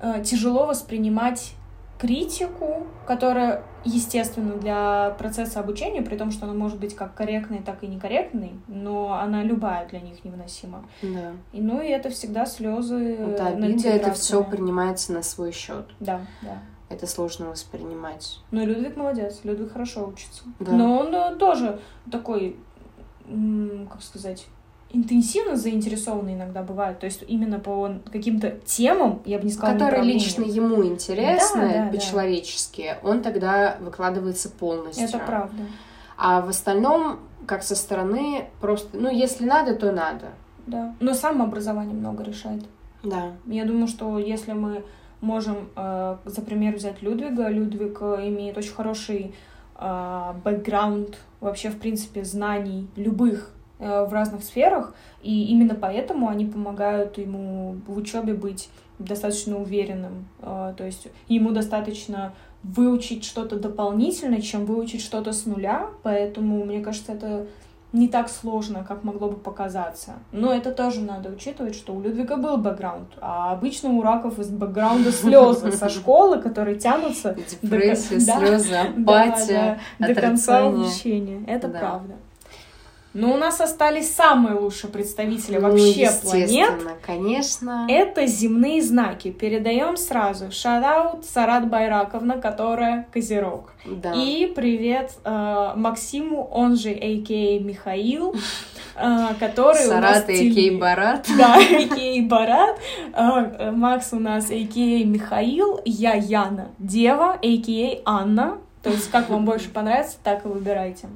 э, 0.00 0.22
тяжело 0.24 0.66
воспринимать 0.66 1.54
критику, 1.98 2.86
которая 3.06 3.62
естественно 3.84 4.56
для 4.56 5.14
процесса 5.18 5.60
обучения, 5.60 6.02
при 6.02 6.16
том, 6.16 6.30
что 6.30 6.46
она 6.46 6.54
может 6.54 6.78
быть 6.78 6.94
как 6.94 7.14
корректной, 7.14 7.60
так 7.60 7.82
и 7.82 7.86
некорректной, 7.86 8.52
но 8.66 9.14
она 9.14 9.42
любая 9.42 9.86
для 9.88 10.00
них 10.00 10.24
невыносима. 10.24 10.84
Да. 11.02 11.32
И, 11.52 11.60
ну 11.60 11.80
и 11.80 11.88
это 11.88 12.10
всегда 12.10 12.46
слезы. 12.46 13.14
Это 13.14 13.48
обида, 13.48 13.88
это 13.88 14.12
все 14.12 14.42
принимается 14.42 15.12
на 15.12 15.22
свой 15.22 15.52
счет. 15.52 15.86
Да, 16.00 16.22
да. 16.42 16.58
Это 16.88 17.06
сложно 17.06 17.46
воспринимать. 17.46 18.40
Ну 18.50 18.64
Людвиг 18.64 18.96
молодец, 18.96 19.40
Людвиг 19.42 19.72
хорошо 19.72 20.06
учится. 20.06 20.44
Да. 20.60 20.72
Но 20.72 20.98
он 20.98 21.14
э, 21.14 21.36
тоже 21.36 21.80
такой, 22.10 22.56
как 23.90 24.02
сказать, 24.02 24.46
интенсивно 24.94 25.56
заинтересованы 25.56 26.34
иногда 26.34 26.62
бывают, 26.62 27.00
то 27.00 27.06
есть 27.06 27.24
именно 27.26 27.58
по 27.58 27.96
каким-то 28.10 28.50
темам, 28.64 29.20
я 29.24 29.38
бы 29.38 29.44
не 29.44 29.52
сказала, 29.52 29.74
Которые 29.74 30.04
лично 30.04 30.44
ему 30.44 30.84
интересны, 30.84 31.68
да, 31.68 31.84
да, 31.84 31.90
по-человечески, 31.90 32.96
да. 33.02 33.08
он 33.08 33.22
тогда 33.22 33.76
выкладывается 33.80 34.48
полностью. 34.48 35.04
Это 35.04 35.18
правда. 35.18 35.62
А 36.16 36.40
в 36.40 36.48
остальном, 36.48 37.18
как 37.46 37.62
со 37.62 37.74
стороны, 37.74 38.46
просто, 38.60 38.96
ну, 38.96 39.10
если 39.10 39.44
надо, 39.44 39.74
то 39.74 39.90
надо. 39.92 40.26
Да, 40.66 40.94
но 41.00 41.12
самообразование 41.12 41.94
много 41.94 42.22
решает. 42.22 42.64
Да. 43.02 43.32
Я 43.46 43.64
думаю, 43.64 43.88
что 43.88 44.18
если 44.18 44.52
мы 44.52 44.84
можем, 45.20 45.68
э, 45.76 46.16
за 46.24 46.42
пример 46.42 46.76
взять 46.76 47.02
Людвига, 47.02 47.48
Людвиг 47.48 47.98
э, 48.00 48.28
имеет 48.28 48.56
очень 48.56 48.72
хороший 48.72 49.34
э, 49.76 50.32
бэкграунд 50.44 51.18
вообще, 51.40 51.70
в 51.70 51.78
принципе, 51.78 52.24
знаний 52.24 52.88
любых 52.96 53.50
в 53.84 54.12
разных 54.12 54.44
сферах, 54.44 54.94
и 55.22 55.46
именно 55.46 55.74
поэтому 55.74 56.28
они 56.28 56.46
помогают 56.46 57.18
ему 57.18 57.76
в 57.86 57.96
учебе 57.96 58.34
быть 58.34 58.68
достаточно 58.98 59.58
уверенным. 59.58 60.28
Э, 60.40 60.74
то 60.76 60.84
есть 60.84 61.08
ему 61.28 61.50
достаточно 61.50 62.34
выучить 62.62 63.24
что-то 63.24 63.58
дополнительное, 63.58 64.40
чем 64.40 64.64
выучить 64.64 65.02
что-то 65.02 65.32
с 65.32 65.46
нуля, 65.46 65.86
поэтому, 66.02 66.64
мне 66.64 66.80
кажется, 66.80 67.12
это 67.12 67.46
не 67.92 68.08
так 68.08 68.28
сложно, 68.28 68.84
как 68.86 69.04
могло 69.04 69.28
бы 69.28 69.36
показаться. 69.36 70.14
Но 70.32 70.52
это 70.52 70.72
тоже 70.72 71.00
надо 71.00 71.28
учитывать, 71.28 71.76
что 71.76 71.94
у 71.94 72.00
Людвига 72.00 72.36
был 72.36 72.56
бэкграунд, 72.56 73.08
а 73.20 73.52
обычно 73.52 73.90
у 73.90 74.02
раков 74.02 74.40
из 74.40 74.48
бэкграунда 74.50 75.12
слезы 75.12 75.70
со 75.72 75.88
школы, 75.88 76.40
которые 76.40 76.76
тянутся 76.76 77.36
Депрессия, 77.62 78.18
слезы, 78.20 78.74
апатия, 78.74 79.78
до 80.00 80.14
конца 80.14 80.66
обучения. 80.66 81.44
Это 81.46 81.68
правда. 81.68 82.14
Но 83.14 83.32
у 83.32 83.36
нас 83.36 83.60
остались 83.60 84.12
самые 84.12 84.56
лучшие 84.56 84.90
представители 84.90 85.58
ну, 85.58 85.70
вообще 85.70 86.10
планет. 86.20 86.72
конечно. 87.00 87.86
Это 87.88 88.26
земные 88.26 88.82
знаки. 88.82 89.30
Передаем 89.30 89.96
сразу. 89.96 90.50
Шараут 90.50 91.24
Сарат 91.24 91.70
Байраковна, 91.70 92.40
которая 92.40 93.06
Козерог. 93.12 93.72
Да. 93.84 94.12
И 94.16 94.46
привет 94.46 95.12
э, 95.24 95.72
Максиму, 95.76 96.44
он 96.50 96.76
же 96.76 96.90
А.К.А. 96.90 97.60
Михаил, 97.60 98.34
э, 98.96 99.28
который 99.38 99.84
Сарат, 99.84 100.24
у 100.28 100.32
нас... 100.32 100.40
А.К.А. 100.40 100.78
Барат. 100.78 101.26
Да, 101.38 101.54
А.К.А. 101.54 102.22
Барат. 102.22 102.80
Э, 103.14 103.70
Макс 103.70 104.12
у 104.12 104.18
нас 104.18 104.50
А.К.А. 104.50 105.04
Михаил. 105.04 105.80
Я 105.84 106.14
Яна 106.14 106.72
Дева, 106.78 107.38
А.К.А. 107.40 108.02
Анна. 108.04 108.58
То 108.82 108.90
есть, 108.90 109.08
как 109.12 109.30
вам 109.30 109.44
больше 109.44 109.70
понравится, 109.70 110.16
так 110.22 110.44
и 110.44 110.48
выбирайте. 110.48 111.08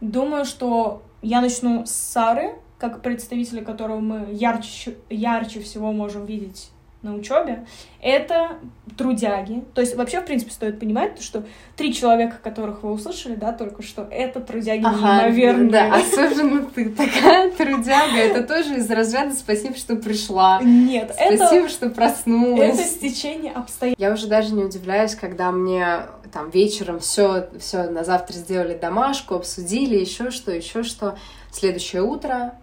Думаю, 0.00 0.44
что 0.44 1.02
я 1.22 1.40
начну 1.40 1.84
с 1.86 1.90
Сары, 1.90 2.54
как 2.78 3.02
представителя 3.02 3.62
которого 3.62 4.00
мы 4.00 4.28
ярче, 4.32 4.96
ярче 5.10 5.60
всего 5.60 5.92
можем 5.92 6.24
видеть 6.24 6.70
на 7.02 7.14
учебе, 7.14 7.66
это 8.02 8.58
трудяги. 8.98 9.64
То 9.74 9.80
есть 9.80 9.96
вообще, 9.96 10.20
в 10.20 10.26
принципе, 10.26 10.50
стоит 10.50 10.78
понимать, 10.78 11.22
что 11.22 11.44
три 11.76 11.94
человека, 11.94 12.36
которых 12.42 12.82
вы 12.82 12.92
услышали, 12.92 13.36
да, 13.36 13.52
только 13.52 13.82
что, 13.82 14.06
это 14.10 14.40
трудяги 14.40 14.84
ага, 14.84 15.24
неимоверные. 15.24 15.70
Да, 15.70 15.94
особенно 15.94 16.66
ты 16.66 16.90
такая 16.90 17.50
трудяга. 17.52 18.16
Это 18.16 18.42
тоже 18.42 18.76
из 18.76 18.90
разряда 18.90 19.34
«спасибо, 19.34 19.76
что 19.76 19.96
пришла». 19.96 20.60
Нет, 20.62 21.14
Спасибо, 21.14 21.68
что 21.68 21.88
проснулась. 21.88 22.78
Это 22.78 22.88
стечение 22.88 23.52
обстоятельств. 23.52 24.00
Я 24.00 24.12
уже 24.12 24.26
даже 24.26 24.54
не 24.54 24.64
удивляюсь, 24.64 25.14
когда 25.14 25.50
мне 25.50 26.02
там 26.32 26.50
вечером 26.50 27.00
все, 27.00 27.48
все 27.58 27.84
на 27.84 28.04
завтра 28.04 28.34
сделали 28.34 28.76
домашку, 28.76 29.34
обсудили, 29.34 29.96
еще 29.96 30.30
что, 30.30 30.52
еще 30.52 30.82
что. 30.82 31.16
Следующее 31.50 32.02
утро 32.02 32.54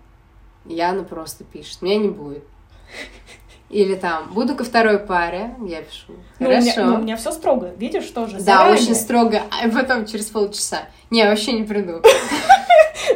Яна 0.65 1.03
просто 1.03 1.43
пишет, 1.43 1.81
меня 1.81 1.97
не 1.97 2.09
будет. 2.09 2.43
Или 3.69 3.95
там, 3.95 4.31
буду 4.33 4.55
ко 4.55 4.63
второй 4.63 4.97
паре, 4.99 5.55
я 5.65 5.81
пишу. 5.81 6.13
Ну, 6.39 6.47
у 6.47 6.51
меня, 6.51 6.61
Хорошо. 6.71 6.85
ну, 6.85 6.95
у 6.95 7.01
меня 7.03 7.17
все 7.17 7.31
строго, 7.31 7.71
видишь, 7.77 8.05
тоже. 8.11 8.37
Да, 8.37 8.39
заранее. 8.39 8.73
очень 8.81 8.95
строго. 8.95 9.41
А 9.51 9.69
потом 9.69 10.05
через 10.05 10.27
полчаса. 10.27 10.83
Не, 11.09 11.25
вообще 11.25 11.53
не 11.53 11.63
приду. 11.63 12.01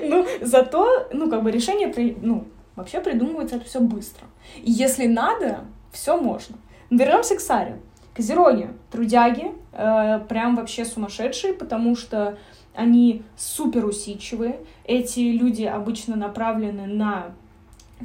Ну, 0.03 0.25
зато, 0.41 1.07
ну, 1.11 1.29
как 1.29 1.43
бы 1.43 1.51
решение, 1.51 1.87
при- 1.89 2.17
ну, 2.21 2.45
вообще 2.75 3.01
придумывается 3.01 3.57
это 3.57 3.65
все 3.65 3.79
быстро. 3.79 4.25
И 4.63 4.71
если 4.71 5.05
надо, 5.05 5.65
все 5.91 6.17
можно. 6.17 6.55
Вернемся 6.89 7.35
к 7.35 7.39
Саре. 7.41 7.77
Козероги, 8.15 8.69
трудяги, 8.89 9.51
э, 9.73 10.19
прям 10.29 10.55
вообще 10.55 10.85
сумасшедшие, 10.85 11.53
потому 11.53 11.95
что 11.95 12.37
они 12.73 13.23
супер 13.37 13.85
усидчивые. 13.85 14.59
Эти 14.85 15.19
люди 15.19 15.63
обычно 15.63 16.15
направлены 16.15 16.87
на 16.87 17.33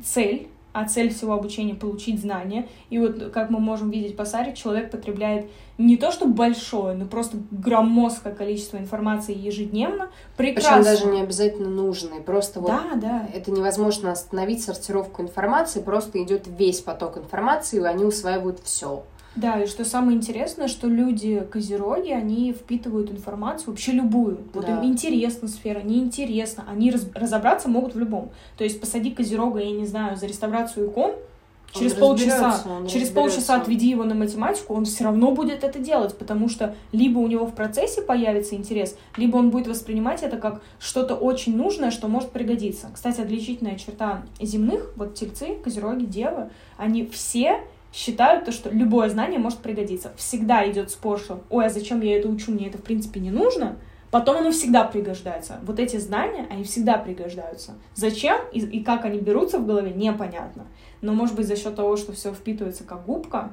цель, 0.04 0.48
а 0.76 0.86
цель 0.86 1.12
всего 1.12 1.32
обучения— 1.32 1.74
получить 1.74 2.20
знания. 2.20 2.68
И 2.90 2.98
вот, 2.98 3.30
как 3.32 3.48
мы 3.48 3.60
можем 3.60 3.88
видеть 3.90 4.14
по 4.14 4.26
Саре, 4.26 4.54
человек 4.54 4.90
потребляет 4.90 5.46
не 5.78 5.96
то 5.96 6.12
что 6.12 6.26
большое, 6.26 6.94
но 6.94 7.06
просто 7.06 7.38
громоздкое 7.50 8.34
количество 8.34 8.76
информации 8.76 9.34
ежедневно. 9.34 10.10
Прекрасно. 10.36 10.76
Причем 10.76 10.84
даже 10.84 11.06
не 11.06 11.22
обязательно 11.22 11.70
нужные. 11.70 12.20
Просто 12.20 12.60
вот 12.60 12.68
Да, 12.68 12.94
да. 12.96 13.28
это 13.32 13.50
невозможно 13.50 14.12
остановить 14.12 14.62
сортировку 14.62 15.22
информации, 15.22 15.80
просто 15.80 16.22
идет 16.22 16.46
весь 16.46 16.82
поток 16.82 17.16
информации, 17.16 17.78
и 17.80 17.84
они 17.84 18.04
усваивают 18.04 18.60
все. 18.62 19.04
Да, 19.36 19.62
и 19.62 19.66
что 19.66 19.84
самое 19.84 20.16
интересное, 20.16 20.66
что 20.66 20.88
люди 20.88 21.46
козероги, 21.50 22.10
они 22.10 22.52
впитывают 22.52 23.10
информацию 23.10 23.68
вообще 23.70 23.92
любую. 23.92 24.38
Вот 24.54 24.64
Да. 24.66 24.78
им 24.78 24.84
интересна 24.90 25.46
сфера, 25.46 25.80
неинтересно. 25.82 26.64
Они 26.68 26.90
раз- 26.90 27.06
разобраться 27.14 27.68
могут 27.68 27.94
в 27.94 27.98
любом. 27.98 28.30
То 28.56 28.64
есть 28.64 28.80
посади 28.80 29.10
козерога, 29.10 29.60
я 29.60 29.70
не 29.70 29.86
знаю, 29.86 30.16
за 30.16 30.26
реставрацию 30.26 30.88
икон, 30.90 31.12
Он 31.74 31.80
через 31.80 31.94
полчаса, 31.94 32.62
через 32.88 33.10
полчаса 33.10 33.56
отведи 33.56 33.90
его 33.90 34.04
на 34.04 34.14
математику, 34.14 34.72
он 34.72 34.84
все 34.86 35.04
равно 35.04 35.32
будет 35.32 35.64
это 35.64 35.78
делать, 35.80 36.16
потому 36.16 36.48
что 36.48 36.74
либо 36.92 37.18
у 37.18 37.26
него 37.26 37.44
в 37.44 37.54
процессе 37.54 38.00
появится 38.00 38.54
интерес, 38.54 38.96
либо 39.18 39.36
он 39.36 39.50
будет 39.50 39.66
воспринимать 39.66 40.22
это 40.22 40.38
как 40.38 40.62
что-то 40.78 41.14
очень 41.16 41.56
нужное, 41.56 41.90
что 41.90 42.08
может 42.08 42.30
пригодиться. 42.30 42.86
Кстати, 42.94 43.20
отличительная 43.20 43.76
черта 43.76 44.22
земных, 44.40 44.92
вот 44.96 45.14
тельцы, 45.16 45.56
козероги, 45.62 46.04
девы, 46.06 46.50
они 46.78 47.04
все 47.04 47.60
считают 47.92 48.44
то, 48.44 48.52
что 48.52 48.70
любое 48.70 49.08
знание 49.08 49.38
может 49.38 49.58
пригодиться. 49.58 50.12
Всегда 50.16 50.68
идет 50.70 50.90
спор, 50.90 51.18
что 51.18 51.42
«Ой, 51.50 51.66
а 51.66 51.70
зачем 51.70 52.00
я 52.00 52.18
это 52.18 52.28
учу? 52.28 52.52
Мне 52.52 52.68
это, 52.68 52.78
в 52.78 52.82
принципе, 52.82 53.20
не 53.20 53.30
нужно». 53.30 53.76
Потом 54.10 54.36
оно 54.36 54.52
всегда 54.52 54.84
пригождается. 54.84 55.58
Вот 55.62 55.78
эти 55.78 55.96
знания, 55.96 56.46
они 56.48 56.64
всегда 56.64 56.96
пригождаются. 56.96 57.74
Зачем 57.94 58.38
и, 58.52 58.60
и 58.60 58.84
как 58.84 59.04
они 59.04 59.18
берутся 59.18 59.58
в 59.58 59.66
голове, 59.66 59.92
непонятно. 59.92 60.66
Но, 61.02 61.12
может 61.12 61.34
быть, 61.34 61.46
за 61.46 61.56
счет 61.56 61.74
того, 61.74 61.96
что 61.96 62.12
все 62.12 62.32
впитывается 62.32 62.84
как 62.84 63.04
губка, 63.04 63.50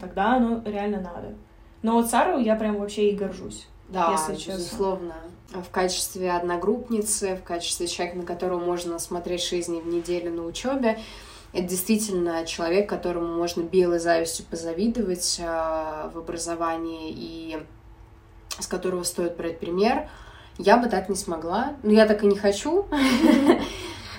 тогда 0.00 0.36
оно 0.36 0.62
реально 0.64 1.00
надо. 1.00 1.34
Но 1.82 1.92
вот 1.92 2.10
Сару 2.10 2.38
я 2.38 2.56
прям 2.56 2.78
вообще 2.78 3.10
и 3.10 3.16
горжусь. 3.16 3.68
Да, 3.88 4.10
если 4.12 4.34
честно. 4.34 4.58
безусловно. 4.58 5.14
В 5.52 5.70
качестве 5.70 6.32
одногруппницы, 6.32 7.36
в 7.36 7.44
качестве 7.44 7.86
человека, 7.86 8.18
на 8.18 8.24
которого 8.24 8.58
можно 8.58 8.98
смотреть 8.98 9.44
жизни 9.44 9.80
в 9.80 9.86
неделю 9.86 10.32
на 10.32 10.42
учебе, 10.44 10.98
это 11.52 11.62
действительно 11.62 12.44
человек, 12.44 12.88
которому 12.88 13.34
можно 13.34 13.62
белой 13.62 13.98
завистью 13.98 14.44
позавидовать 14.50 15.40
э, 15.40 16.10
в 16.12 16.18
образовании 16.18 17.12
и 17.16 17.58
с 18.58 18.66
которого 18.66 19.02
стоит 19.02 19.36
брать 19.36 19.58
пример. 19.58 20.08
Я 20.58 20.76
бы 20.76 20.88
так 20.88 21.08
не 21.08 21.16
смогла. 21.16 21.74
Но 21.82 21.92
я 21.92 22.06
так 22.06 22.22
и 22.24 22.26
не 22.26 22.36
хочу. 22.36 22.86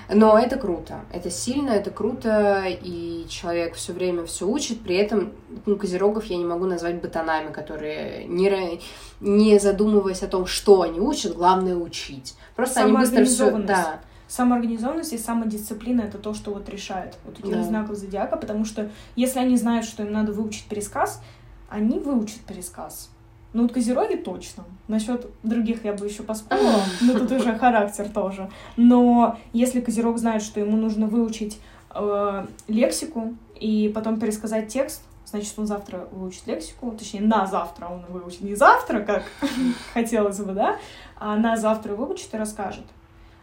Но 0.10 0.40
это 0.40 0.56
круто. 0.58 1.02
Это 1.12 1.30
сильно, 1.30 1.72
это 1.72 1.92
круто, 1.92 2.64
и 2.66 3.26
человек 3.28 3.76
все 3.76 3.92
время 3.92 4.26
все 4.26 4.48
учит. 4.48 4.82
При 4.82 4.96
этом 4.96 5.34
ну, 5.66 5.76
козерогов 5.76 6.26
я 6.26 6.38
не 6.38 6.46
могу 6.46 6.66
назвать 6.66 7.02
ботанами, 7.02 7.52
которые 7.52 8.26
не, 8.26 8.80
не 9.20 9.60
задумываясь 9.60 10.24
о 10.24 10.28
том, 10.28 10.46
что 10.46 10.84
они 10.84 11.02
учат, 11.02 11.36
главное 11.36 11.76
учить. 11.76 12.36
Просто 12.56 12.84
они 12.84 12.94
быстро 12.94 13.26
все. 13.26 13.52
Да, 13.58 14.00
Самоорганизованность 14.28 15.14
и 15.14 15.18
самодисциплина— 15.18 16.02
это 16.04 16.18
то, 16.18 16.34
что 16.34 16.54
вот 16.54 16.68
решает 16.70 17.16
вот 17.26 17.40
этих 17.40 17.52
Да. 17.52 17.64
знаков 17.64 17.96
зодиака, 17.96 18.36
потому 18.36 18.66
что 18.66 18.90
если 19.16 19.40
они 19.40 19.56
знают, 19.58 19.86
что 19.86 20.04
им 20.04 20.12
надо 20.12 20.34
выучить 20.34 20.66
пересказ, 20.66 21.22
они 21.70 22.00
выучат 22.00 22.40
пересказ. 22.42 23.10
Ну, 23.54 23.64
вот 23.64 23.74
козероги 23.74 24.16
точно. 24.16 24.66
Насчет 24.88 25.28
других 25.44 25.86
я 25.86 25.94
бы 25.94 26.06
еще 26.06 26.24
поспорила, 26.24 26.82
но 27.02 27.18
тут 27.18 27.32
уже 27.32 27.58
характер 27.58 28.10
тоже. 28.10 28.50
Но 28.76 29.38
если 29.54 29.80
козерог 29.80 30.18
знает, 30.18 30.44
что 30.44 30.60
ему 30.60 30.76
нужно 30.78 31.08
выучить 31.08 31.60
э, 31.96 32.46
лексику 32.68 33.34
и 33.60 33.92
потом 33.96 34.20
пересказать 34.20 34.68
текст, 34.68 35.02
значит, 35.26 35.54
он 35.58 35.66
завтра 35.68 36.08
выучит 36.12 36.46
лексику, 36.48 36.92
точнее, 36.92 37.22
на 37.22 37.46
завтра 37.48 37.88
он 37.88 38.06
выучит. 38.10 38.42
Не 38.42 38.56
завтра, 38.56 39.00
как 39.02 39.24
хотелось 39.94 40.40
бы, 40.40 40.54
да, 40.54 40.78
а 41.16 41.38
на 41.38 41.56
завтра 41.58 41.96
выучит 41.96 42.34
и 42.34 42.38
расскажет. 42.38 42.86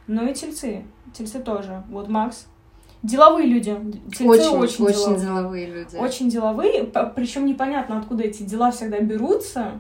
Но 0.07 0.25
и 0.25 0.35
тельцы. 0.35 0.85
Тельцы 1.12 1.40
тоже. 1.40 1.83
Вот 1.90 2.09
Макс. 2.09 2.47
Деловые 3.03 3.47
люди. 3.47 3.77
Тельцы 4.17 4.25
очень, 4.25 4.57
очень, 4.57 4.85
очень, 4.85 5.17
деловые. 5.17 5.21
деловые 5.21 5.67
люди. 5.67 5.97
Очень 5.97 6.31
деловые, 6.31 6.85
причем 7.14 7.47
непонятно, 7.47 7.99
откуда 7.99 8.25
эти 8.25 8.43
дела 8.43 8.71
всегда 8.71 8.99
берутся, 9.01 9.73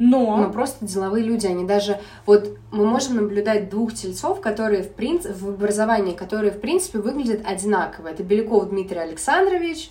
но... 0.00 0.38
Ну, 0.38 0.50
просто 0.50 0.86
деловые 0.86 1.22
люди, 1.22 1.46
они 1.46 1.66
даже... 1.66 2.00
Вот 2.24 2.56
мы 2.72 2.86
можем 2.86 3.16
наблюдать 3.16 3.68
двух 3.68 3.92
тельцов, 3.92 4.40
которые 4.40 4.82
в, 4.82 4.94
принципе, 4.94 5.34
в 5.34 5.46
образовании, 5.50 6.14
которые, 6.14 6.52
в 6.52 6.60
принципе, 6.60 7.00
выглядят 7.00 7.42
одинаково. 7.44 8.08
Это 8.08 8.22
Беляков 8.22 8.70
Дмитрий 8.70 8.98
Александрович 8.98 9.90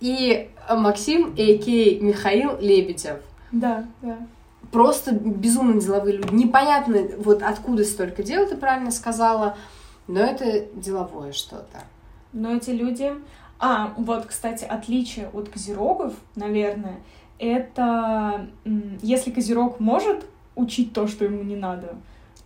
и 0.00 0.50
Максим, 0.70 1.28
а.к.а. 1.38 2.04
Михаил 2.04 2.58
Лебедев. 2.60 3.16
Да, 3.50 3.86
да. 4.02 4.18
Просто 4.72 5.12
безумно 5.12 5.80
деловые 5.80 6.16
люди. 6.16 6.34
Непонятно, 6.34 7.02
вот 7.18 7.42
откуда 7.42 7.84
столько 7.84 8.22
дел, 8.22 8.46
ты 8.48 8.56
правильно 8.56 8.90
сказала, 8.90 9.56
но 10.06 10.20
это 10.20 10.66
деловое 10.74 11.32
что-то. 11.32 11.84
Но 12.32 12.54
эти 12.54 12.70
люди... 12.70 13.12
А, 13.58 13.94
вот, 13.96 14.26
кстати, 14.26 14.64
отличие 14.64 15.28
от 15.32 15.48
козерогов, 15.48 16.12
наверное, 16.34 17.00
это 17.38 18.48
если 19.00 19.30
козерог 19.30 19.80
может 19.80 20.26
учить 20.54 20.92
то, 20.92 21.06
что 21.06 21.24
ему 21.24 21.42
не 21.42 21.56
надо, 21.56 21.96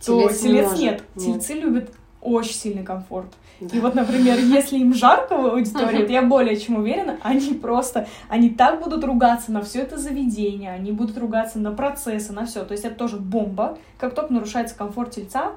то 0.05 0.21
Телец 0.21 0.41
не 0.43 0.49
телец 0.49 0.65
может. 0.65 0.79
нет. 0.79 1.03
Нет. 1.15 1.25
Тельцы 1.25 1.53
любят 1.53 1.91
очень 2.21 2.53
сильный 2.53 2.83
комфорт. 2.83 3.31
Да. 3.59 3.75
И 3.75 3.79
вот, 3.79 3.95
например, 3.95 4.39
если 4.39 4.77
им 4.77 4.93
жарко 4.93 5.37
в 5.37 5.45
аудитории, 5.45 6.03
то 6.05 6.11
я 6.11 6.21
более 6.21 6.57
чем 6.57 6.77
уверена, 6.77 7.17
они 7.21 7.53
просто, 7.53 8.07
они 8.29 8.49
так 8.49 8.81
будут 8.81 9.03
ругаться 9.03 9.51
на 9.51 9.61
все 9.61 9.81
это 9.81 9.97
заведение, 9.97 10.71
они 10.71 10.91
будут 10.91 11.17
ругаться 11.17 11.59
на 11.59 11.71
процессы, 11.71 12.33
на 12.33 12.45
все. 12.45 12.63
То 12.63 12.73
есть 12.73 12.85
это 12.85 12.95
тоже 12.95 13.17
бомба. 13.17 13.77
Как 13.97 14.15
только 14.15 14.33
нарушается 14.33 14.75
комфорт 14.75 15.11
тельца, 15.11 15.51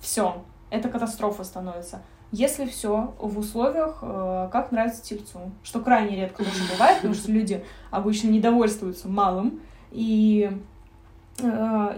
все, 0.00 0.42
это 0.70 0.88
катастрофа 0.88 1.44
становится. 1.44 2.02
Если 2.30 2.66
все 2.66 3.14
в 3.18 3.38
условиях, 3.38 3.98
э, 4.02 4.48
как 4.52 4.70
нравится 4.70 5.02
тельцу, 5.02 5.50
что 5.62 5.80
крайне 5.80 6.14
редко 6.16 6.44
тоже 6.44 6.60
бывает, 6.70 6.96
потому 6.96 7.14
что 7.14 7.32
люди 7.32 7.64
обычно 7.90 8.28
недовольствуются 8.28 9.08
малым, 9.08 9.60
и 9.90 10.50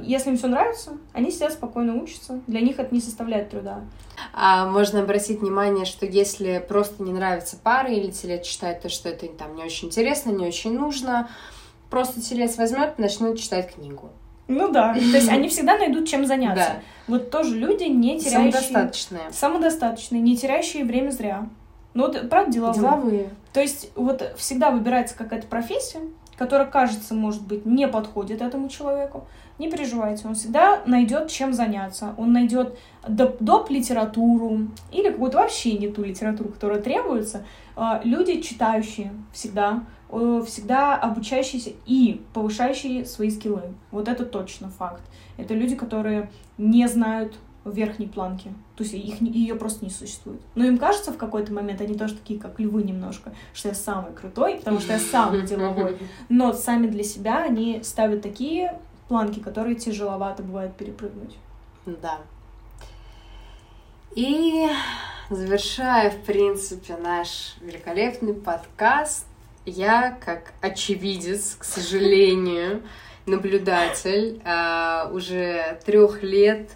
если 0.02 0.30
им 0.30 0.36
все 0.36 0.48
нравится, 0.48 0.92
они 1.12 1.30
сидят 1.30 1.52
спокойно 1.52 1.94
учатся, 1.94 2.40
для 2.46 2.60
них 2.60 2.78
это 2.78 2.94
не 2.94 3.00
составляет 3.00 3.50
труда. 3.50 3.80
А 4.34 4.66
можно 4.66 5.00
обратить 5.00 5.40
внимание, 5.40 5.86
что 5.86 6.06
если 6.06 6.64
просто 6.66 7.02
не 7.02 7.12
нравится 7.12 7.56
пара 7.62 7.90
или 7.90 8.10
телец 8.10 8.44
считает 8.44 8.82
то, 8.82 8.88
что 8.88 9.08
это 9.08 9.26
там 9.28 9.56
не 9.56 9.64
очень 9.64 9.88
интересно, 9.88 10.30
не 10.30 10.46
очень 10.46 10.78
нужно, 10.78 11.28
просто 11.88 12.20
телец 12.20 12.56
возьмет 12.58 12.94
и 12.98 13.02
начнет 13.02 13.38
читать 13.38 13.74
книгу. 13.74 14.10
Ну 14.46 14.70
да, 14.70 14.94
то 14.94 15.00
есть 15.00 15.28
они 15.28 15.48
всегда 15.48 15.78
найдут 15.78 16.08
чем 16.08 16.26
заняться. 16.26 16.74
Да. 16.74 16.80
Вот 17.06 17.30
тоже 17.30 17.56
люди, 17.56 17.84
не 17.84 18.18
теряющие... 18.18 18.52
Самодостаточные. 18.52 19.22
Самодостаточные, 19.30 20.20
не 20.20 20.36
теряющие 20.36 20.84
время 20.84 21.10
зря. 21.10 21.46
Ну 21.94 22.06
вот, 22.06 22.28
правда, 22.28 22.52
деловые. 22.52 22.80
Деловые. 22.80 23.30
То 23.52 23.60
есть 23.60 23.90
вот 23.94 24.34
всегда 24.36 24.70
выбирается 24.70 25.16
какая-то 25.16 25.46
профессия, 25.46 26.00
которая, 26.40 26.66
кажется, 26.66 27.12
может 27.12 27.46
быть, 27.46 27.66
не 27.66 27.86
подходит 27.86 28.40
этому 28.40 28.70
человеку. 28.70 29.26
Не 29.58 29.70
переживайте, 29.70 30.26
он 30.26 30.34
всегда 30.34 30.80
найдет 30.86 31.28
чем 31.28 31.52
заняться. 31.52 32.14
Он 32.16 32.32
найдет 32.32 32.78
доп, 33.06 33.36
доп. 33.40 33.68
литературу 33.68 34.68
или 34.90 35.10
какую-то 35.10 35.36
вообще 35.36 35.76
не 35.76 35.88
ту 35.88 36.02
литературу, 36.02 36.48
которая 36.48 36.80
требуется. 36.80 37.44
А, 37.76 38.00
Люди 38.04 38.40
читающие 38.40 39.12
всегда, 39.34 39.84
э, 40.08 40.42
всегда 40.46 40.96
обучающиеся 40.96 41.72
и 41.84 42.22
повышающие 42.32 43.04
свои 43.04 43.28
скиллы. 43.28 43.74
Вот 43.90 44.08
это 44.08 44.24
точно 44.24 44.70
факт. 44.70 45.02
Это 45.36 45.52
люди, 45.52 45.76
которые 45.76 46.30
не 46.56 46.88
знают 46.88 47.34
верхней 47.64 48.06
планки. 48.06 48.52
То 48.76 48.84
есть 48.84 48.94
их, 48.94 49.20
ее 49.20 49.54
просто 49.54 49.84
не 49.84 49.90
существует. 49.90 50.40
Но 50.54 50.64
им 50.64 50.78
кажется 50.78 51.12
в 51.12 51.18
какой-то 51.18 51.52
момент, 51.52 51.80
они 51.80 51.94
тоже 51.96 52.14
такие, 52.14 52.40
как 52.40 52.58
львы 52.58 52.82
немножко, 52.82 53.32
что 53.52 53.68
я 53.68 53.74
самый 53.74 54.12
крутой, 54.12 54.56
потому 54.56 54.80
что 54.80 54.94
я 54.94 54.98
самый 54.98 55.42
деловой. 55.46 55.98
Но 56.28 56.52
сами 56.52 56.86
для 56.86 57.04
себя 57.04 57.44
они 57.44 57.82
ставят 57.82 58.22
такие 58.22 58.78
планки, 59.08 59.40
которые 59.40 59.76
тяжеловато 59.76 60.42
бывает 60.42 60.74
перепрыгнуть. 60.76 61.36
Да. 61.84 62.20
И 64.14 64.68
завершая, 65.28 66.10
в 66.10 66.22
принципе, 66.22 66.96
наш 66.96 67.56
великолепный 67.60 68.34
подкаст, 68.34 69.26
я 69.66 70.18
как 70.24 70.52
очевидец, 70.60 71.56
к 71.58 71.64
сожалению, 71.64 72.82
наблюдатель 73.26 74.40
а, 74.44 75.10
уже 75.12 75.78
трех 75.84 76.22
лет 76.22 76.70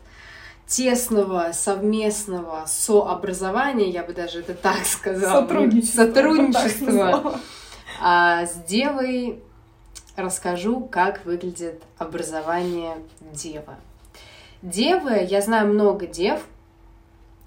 тесного 0.74 1.52
совместного 1.52 2.64
сообразования, 2.66 3.90
я 3.90 4.02
бы 4.02 4.12
даже 4.12 4.40
это 4.40 4.54
так 4.54 4.84
сказала, 4.84 5.46
сотрудничество 5.84 7.40
а, 8.02 8.44
с 8.44 8.54
девой 8.66 9.40
расскажу, 10.16 10.80
как 10.80 11.24
выглядит 11.24 11.80
образование 11.96 12.96
девы. 13.20 13.76
Девы, 14.62 15.24
я 15.28 15.42
знаю 15.42 15.68
много 15.68 16.08
дев, 16.08 16.40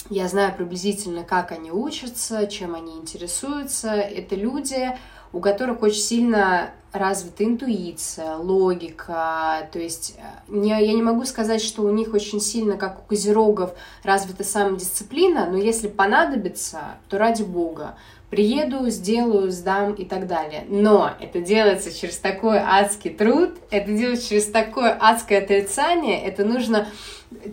я 0.10 0.30
знаю 0.30 0.56
приблизительно, 0.56 1.26
как 1.26 1.52
они 1.52 1.70
учатся, 1.70 2.48
чем 2.48 2.76
они 2.76 2.94
интересуются. 2.98 3.90
Это 3.90 4.36
люди, 4.36 4.98
у 5.34 5.40
которых 5.40 5.82
очень 5.82 6.02
сильно 6.02 6.72
развита 6.92 7.44
интуиция, 7.44 8.36
логика. 8.36 9.68
То 9.72 9.80
есть 9.80 10.16
э, 10.18 10.22
не, 10.48 10.70
я 10.70 10.94
не 10.94 11.02
могу 11.02 11.26
сказать, 11.26 11.62
что 11.62 11.84
у 11.84 11.92
них 11.92 12.14
очень 12.14 12.40
сильно, 12.40 12.78
как 12.78 13.00
у 13.00 13.02
козерогов, 13.04 13.72
развита 14.04 14.44
самодисциплина, 14.44 15.46
но 15.46 15.58
если 15.58 15.88
понадобится, 15.88 16.80
то 17.10 17.18
ради 17.18 17.44
бога 17.44 17.96
приеду, 18.30 18.90
сделаю, 18.90 19.52
сдам 19.52 19.94
и 19.94 20.04
так 20.04 20.28
далее. 20.28 20.66
Но 20.68 21.12
это 21.20 21.40
делается 21.40 21.94
через 21.94 22.18
такой 22.18 22.58
адский 22.58 23.12
труд, 23.12 23.52
это 23.72 23.92
делается 23.92 24.30
через 24.30 24.46
такое 24.48 24.98
адское 25.00 25.42
отрицание, 25.42 26.22
это 26.22 26.44
нужно 26.44 26.88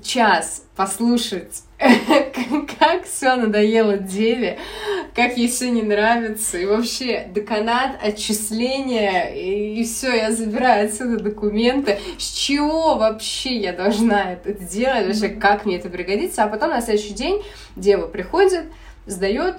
час 0.03 0.65
послушать, 0.77 1.63
как 2.79 3.05
все 3.05 3.37
надоело 3.37 3.99
деве, 3.99 4.59
как 5.15 5.37
ей 5.37 5.49
все 5.49 5.71
не 5.71 5.83
нравится, 5.83 6.59
и 6.59 6.67
вообще 6.67 7.27
доконат 7.35 8.03
отчисления, 8.03 9.35
и, 9.35 9.81
и 9.81 9.85
все, 9.85 10.15
я 10.15 10.33
забираю 10.33 10.87
отсюда 10.87 11.23
документы, 11.23 11.99
с 12.19 12.33
чего 12.33 12.97
вообще 12.97 13.57
я 13.57 13.73
должна 13.73 14.33
это 14.33 14.53
делать, 14.53 15.07
вообще 15.07 15.29
как 15.29 15.65
мне 15.65 15.77
это 15.77 15.89
пригодится, 15.89 16.45
а 16.45 16.49
потом 16.49 16.71
на 16.71 16.81
следующий 16.81 17.15
день 17.15 17.43
дева 17.77 18.07
приходит, 18.07 18.65
сдает, 19.07 19.57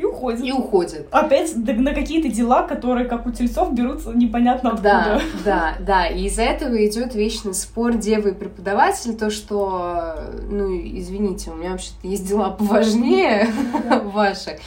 и 0.00 0.04
уходит. 0.04 0.44
И 0.44 0.52
уходит. 0.52 1.08
Опять 1.10 1.54
на 1.56 1.92
какие-то 1.92 2.28
дела, 2.28 2.62
которые, 2.62 3.06
как 3.06 3.26
у 3.26 3.32
тельцов, 3.32 3.74
берутся 3.74 4.12
непонятно 4.12 4.70
откуда. 4.70 4.82
Да, 4.82 5.20
да, 5.44 5.74
да. 5.80 6.06
И 6.06 6.24
из-за 6.24 6.42
этого 6.42 6.74
идет 6.86 7.14
вечный 7.14 7.52
спор 7.52 7.94
девы 7.94 8.30
и 8.30 8.34
преподаватель, 8.34 9.14
то, 9.14 9.30
что, 9.30 10.14
ну, 10.48 10.74
извините, 10.74 11.50
у 11.50 11.54
меня 11.54 11.72
вообще-то 11.72 12.08
есть 12.08 12.26
дела 12.26 12.50
поважнее 12.50 13.48
ваших. 14.04 14.58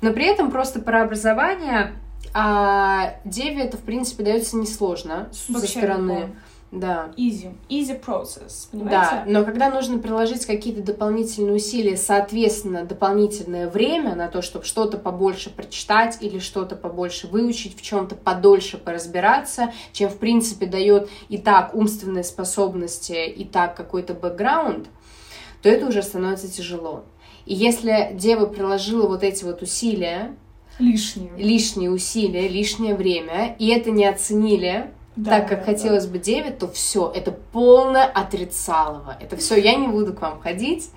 Но 0.00 0.12
при 0.12 0.26
этом 0.26 0.50
просто 0.50 0.80
про 0.80 1.02
образование 1.02 1.92
а 2.34 3.16
деве 3.24 3.64
это, 3.64 3.76
в 3.76 3.82
принципе, 3.82 4.24
дается 4.24 4.56
несложно 4.56 5.28
со 5.32 5.66
стороны. 5.66 6.34
Да. 6.72 7.12
Easy. 7.18 7.52
Easy 7.68 8.00
process, 8.00 8.68
понимаете? 8.70 9.10
Да, 9.10 9.24
но 9.26 9.44
когда 9.44 9.70
нужно 9.70 9.98
приложить 9.98 10.46
какие-то 10.46 10.82
дополнительные 10.82 11.54
усилия, 11.54 11.98
соответственно, 11.98 12.86
дополнительное 12.86 13.68
время 13.68 14.14
на 14.14 14.28
то, 14.28 14.40
чтобы 14.40 14.64
что-то 14.64 14.96
побольше 14.96 15.50
прочитать 15.50 16.16
или 16.22 16.38
что-то 16.38 16.74
побольше 16.74 17.26
выучить, 17.26 17.76
в 17.76 17.82
чем-то 17.82 18.14
подольше 18.14 18.78
поразбираться, 18.78 19.70
чем, 19.92 20.08
в 20.08 20.16
принципе, 20.16 20.64
дает 20.64 21.10
и 21.28 21.36
так 21.36 21.74
умственные 21.74 22.24
способности, 22.24 23.28
и 23.28 23.44
так 23.44 23.76
какой-то 23.76 24.14
бэкграунд, 24.14 24.88
то 25.60 25.68
это 25.68 25.86
уже 25.86 26.02
становится 26.02 26.50
тяжело. 26.50 27.04
И 27.44 27.54
если 27.54 28.12
дева 28.14 28.46
приложила 28.46 29.06
вот 29.08 29.22
эти 29.22 29.44
вот 29.44 29.60
усилия, 29.60 30.34
лишние, 30.78 31.32
лишние 31.36 31.90
усилия, 31.90 32.48
лишнее 32.48 32.94
время, 32.94 33.56
и 33.58 33.68
это 33.68 33.90
не 33.90 34.06
оценили, 34.06 34.90
да, 35.16 35.38
так 35.38 35.48
как 35.48 35.58
да, 35.60 35.64
хотелось 35.66 36.06
да. 36.06 36.12
бы 36.12 36.18
9, 36.18 36.58
то 36.58 36.68
все, 36.68 37.12
это 37.14 37.32
полное 37.32 38.04
отрицалово. 38.04 39.16
Это 39.20 39.36
все, 39.36 39.56
я 39.56 39.74
не 39.74 39.88
буду 39.88 40.14
к 40.14 40.22
вам 40.22 40.40
ходить. 40.40 40.90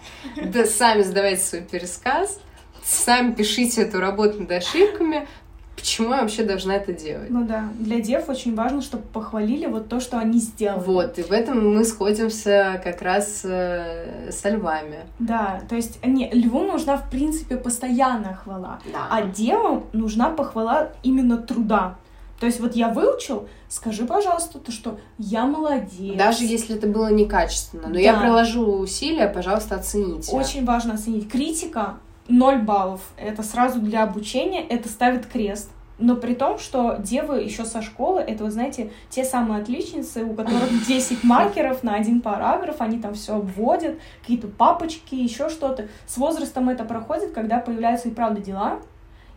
Да 0.43 0.65
сами 0.65 1.01
задавайте 1.01 1.41
свой 1.41 1.61
пересказ, 1.61 2.39
сами 2.83 3.33
пишите 3.33 3.81
эту 3.81 3.99
работу 3.99 4.41
над 4.41 4.51
ошибками. 4.51 5.27
Почему 5.75 6.13
я 6.13 6.21
вообще 6.21 6.43
должна 6.43 6.75
это 6.77 6.93
делать? 6.93 7.29
Ну 7.29 7.45
да, 7.45 7.69
для 7.77 7.99
дев 7.99 8.29
очень 8.29 8.55
важно, 8.55 8.81
чтобы 8.81 9.03
похвалили 9.03 9.65
вот 9.65 9.89
то, 9.89 9.99
что 9.99 10.17
они 10.17 10.39
сделали. 10.39 10.79
Вот, 10.79 11.19
и 11.19 11.21
в 11.21 11.31
этом 11.31 11.75
мы 11.75 11.83
сходимся 11.83 12.81
как 12.83 13.01
раз 13.01 13.41
э, 13.43 14.31
со 14.31 14.49
львами. 14.49 14.99
Да, 15.19 15.61
то 15.67 15.75
есть 15.75 16.03
не, 16.05 16.29
льву 16.31 16.63
нужна, 16.63 16.97
в 16.97 17.09
принципе, 17.09 17.57
постоянная 17.57 18.35
хвала, 18.35 18.79
да. 18.91 19.07
а 19.11 19.23
девам 19.23 19.83
нужна 19.91 20.29
похвала 20.29 20.91
именно 21.03 21.37
труда. 21.37 21.97
То 22.39 22.45
есть 22.45 22.59
вот 22.59 22.75
я 22.75 22.89
выучил, 22.89 23.47
скажи, 23.69 24.05
пожалуйста, 24.05 24.59
то, 24.59 24.71
что 24.71 24.99
я 25.17 25.45
молодец. 25.45 26.17
Даже 26.17 26.43
если 26.43 26.75
это 26.75 26.87
было 26.87 27.11
некачественно, 27.11 27.87
но 27.87 27.93
да. 27.93 27.99
я 27.99 28.19
приложу 28.19 28.79
усилия, 28.79 29.27
пожалуйста, 29.27 29.75
оцените. 29.75 30.31
Очень 30.35 30.65
важно 30.65 30.95
оценить. 30.95 31.29
Критика 31.29 31.97
0 32.27 32.59
баллов. 32.63 33.01
Это 33.17 33.43
сразу 33.43 33.79
для 33.79 34.03
обучения, 34.03 34.65
это 34.67 34.89
ставит 34.89 35.25
крест. 35.25 35.69
Но 35.97 36.17
при 36.17 36.33
том, 36.33 36.59
что 36.59 36.97
девы 36.99 37.41
еще 37.41 37.63
со 37.63 37.81
школы, 37.81 38.19
это, 38.19 38.43
вы 38.43 38.51
знаете, 38.51 38.91
те 39.09 39.23
самые 39.23 39.61
отличницы, 39.61 40.25
у 40.25 40.33
которых 40.33 40.85
10 40.87 41.23
маркеров 41.23 41.83
на 41.83 41.95
один 41.95 42.19
параграф, 42.19 42.81
они 42.81 42.99
там 42.99 43.13
все 43.13 43.35
обводят, 43.35 43.97
какие-то 44.21 44.47
папочки, 44.47 45.15
еще 45.15 45.49
что-то. 45.49 45.87
С 46.05 46.17
возрастом 46.17 46.67
это 46.67 46.83
проходит, 46.83 47.31
когда 47.31 47.59
появляются 47.59 48.09
и 48.09 48.11
правда 48.11 48.41
дела, 48.41 48.79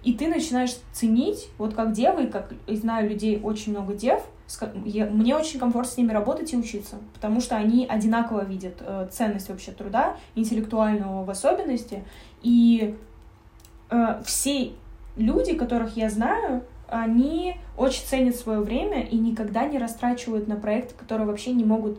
и 0.02 0.14
ты 0.14 0.28
начинаешь 0.28 0.76
ценить, 0.92 1.48
вот 1.58 1.74
как 1.74 1.92
девы, 1.92 2.26
как 2.26 2.52
и 2.66 2.76
знаю 2.76 3.08
людей 3.08 3.40
очень 3.42 3.72
много 3.72 3.94
дев, 3.94 4.22
мне 4.82 5.36
очень 5.36 5.58
комфортно 5.58 5.92
с 5.92 5.96
ними 5.96 6.12
работать 6.12 6.52
и 6.52 6.56
учиться, 6.56 6.96
потому 7.12 7.40
что 7.40 7.56
они 7.56 7.86
одинаково 7.86 8.44
видят 8.44 8.76
э, 8.80 9.08
ценность 9.10 9.50
вообще 9.50 9.72
труда, 9.72 10.16
интеллектуального 10.34 11.24
в 11.24 11.30
особенности, 11.30 12.04
и 12.42 12.96
э, 13.90 14.22
все 14.24 14.72
люди, 15.16 15.54
которых 15.54 15.96
я 15.96 16.08
знаю, 16.08 16.62
они 16.88 17.56
очень 17.76 18.04
ценят 18.06 18.36
свое 18.36 18.60
время 18.60 19.02
и 19.02 19.16
никогда 19.18 19.66
не 19.66 19.78
растрачивают 19.78 20.48
на 20.48 20.56
проекты, 20.56 20.94
которые 20.94 21.26
вообще 21.26 21.52
не 21.52 21.64
могут 21.64 21.98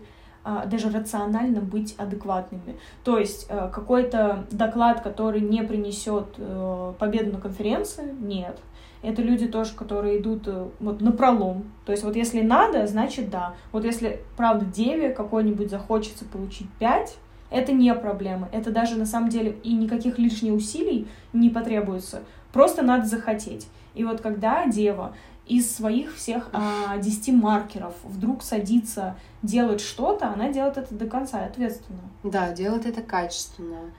даже 0.65 0.89
рационально 0.89 1.61
быть 1.61 1.95
адекватными. 1.97 2.77
То 3.03 3.17
есть 3.17 3.47
э, 3.49 3.69
какой-то 3.73 4.45
доклад, 4.51 5.01
который 5.01 5.41
не 5.41 5.63
принесет 5.63 6.35
э, 6.37 6.93
победу 6.97 7.33
на 7.33 7.39
конференции, 7.39 8.13
нет. 8.19 8.59
Это 9.01 9.21
люди 9.21 9.47
тоже, 9.47 9.75
которые 9.75 10.19
идут 10.19 10.47
э, 10.47 10.67
вот 10.79 11.01
на 11.01 11.11
пролом. 11.11 11.71
То 11.85 11.91
есть 11.91 12.03
вот 12.03 12.15
если 12.15 12.41
надо, 12.41 12.85
значит 12.87 13.29
да. 13.29 13.53
Вот 13.71 13.85
если, 13.85 14.21
правда, 14.35 14.65
деве 14.65 15.09
какой-нибудь 15.09 15.69
захочется 15.69 16.25
получить 16.25 16.67
5, 16.79 17.17
это 17.49 17.71
не 17.71 17.93
проблема. 17.95 18.49
Это 18.51 18.71
даже 18.71 18.95
на 18.95 19.05
самом 19.05 19.29
деле 19.29 19.55
и 19.63 19.73
никаких 19.73 20.19
лишних 20.19 20.53
усилий 20.53 21.07
не 21.33 21.49
потребуется. 21.49 22.21
Просто 22.51 22.81
надо 22.81 23.05
захотеть. 23.05 23.67
И 23.95 24.03
вот 24.03 24.21
когда 24.21 24.65
дева 24.67 25.13
из 25.49 25.75
своих 25.75 26.15
всех 26.15 26.49
а, 26.53 26.97
10 26.97 27.33
маркеров 27.33 27.95
вдруг 28.03 28.43
садится 28.43 29.17
делать 29.41 29.81
что-то, 29.81 30.31
она 30.31 30.49
делает 30.49 30.77
это 30.77 30.93
до 30.93 31.07
конца 31.07 31.43
ответственно. 31.43 32.01
Да, 32.23 32.53
делает 32.53 32.85
это 32.85 33.01
качественно. 33.01 33.91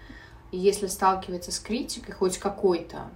И 0.53 0.59
если 0.59 0.87
сталкивается 0.87 1.51
с 1.51 1.59
критикой, 1.59 2.15
хоть 2.15 2.39
какой-то. 2.39 3.09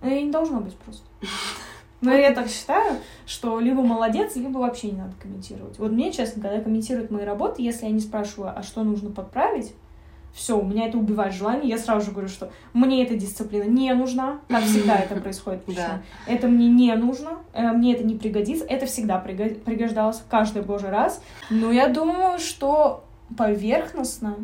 Ну, 0.00 0.08
и 0.08 0.22
не 0.22 0.30
должно 0.30 0.60
быть 0.60 0.76
просто. 0.76 1.04
Но 2.00 2.12
я 2.12 2.32
так 2.32 2.48
считаю, 2.48 2.98
что 3.26 3.60
либо 3.60 3.82
молодец, 3.82 4.36
либо 4.36 4.58
вообще 4.58 4.92
не 4.92 4.98
надо 4.98 5.14
комментировать. 5.20 5.78
Вот 5.78 5.90
мне, 5.92 6.12
честно, 6.12 6.40
когда 6.40 6.60
комментируют 6.60 7.10
мои 7.10 7.24
работы, 7.24 7.62
если 7.62 7.84
я 7.86 7.92
не 7.92 8.00
спрашиваю, 8.00 8.56
а 8.56 8.62
что 8.62 8.84
нужно 8.84 9.10
подправить, 9.10 9.74
все, 10.34 10.58
у 10.58 10.64
меня 10.64 10.86
это 10.86 10.96
убивает 10.96 11.34
желание, 11.34 11.68
я 11.68 11.78
сразу 11.78 12.06
же 12.06 12.12
говорю, 12.12 12.28
что 12.28 12.50
мне 12.72 13.04
эта 13.04 13.16
дисциплина 13.16 13.64
не 13.64 13.92
нужна, 13.94 14.40
как 14.48 14.62
всегда 14.64 14.96
это 14.96 15.16
происходит. 15.20 15.62
Да. 15.66 16.02
Это 16.26 16.48
мне 16.48 16.68
не 16.68 16.94
нужно, 16.94 17.38
э, 17.52 17.72
мне 17.72 17.94
это 17.94 18.04
не 18.04 18.14
пригодится, 18.16 18.64
это 18.64 18.86
всегда 18.86 19.18
пригождалось 19.18 20.22
каждый 20.28 20.62
божий 20.62 20.90
раз. 20.90 21.22
Но 21.50 21.72
я 21.72 21.88
думаю, 21.88 22.38
что 22.38 23.04
поверхностно 23.36 24.36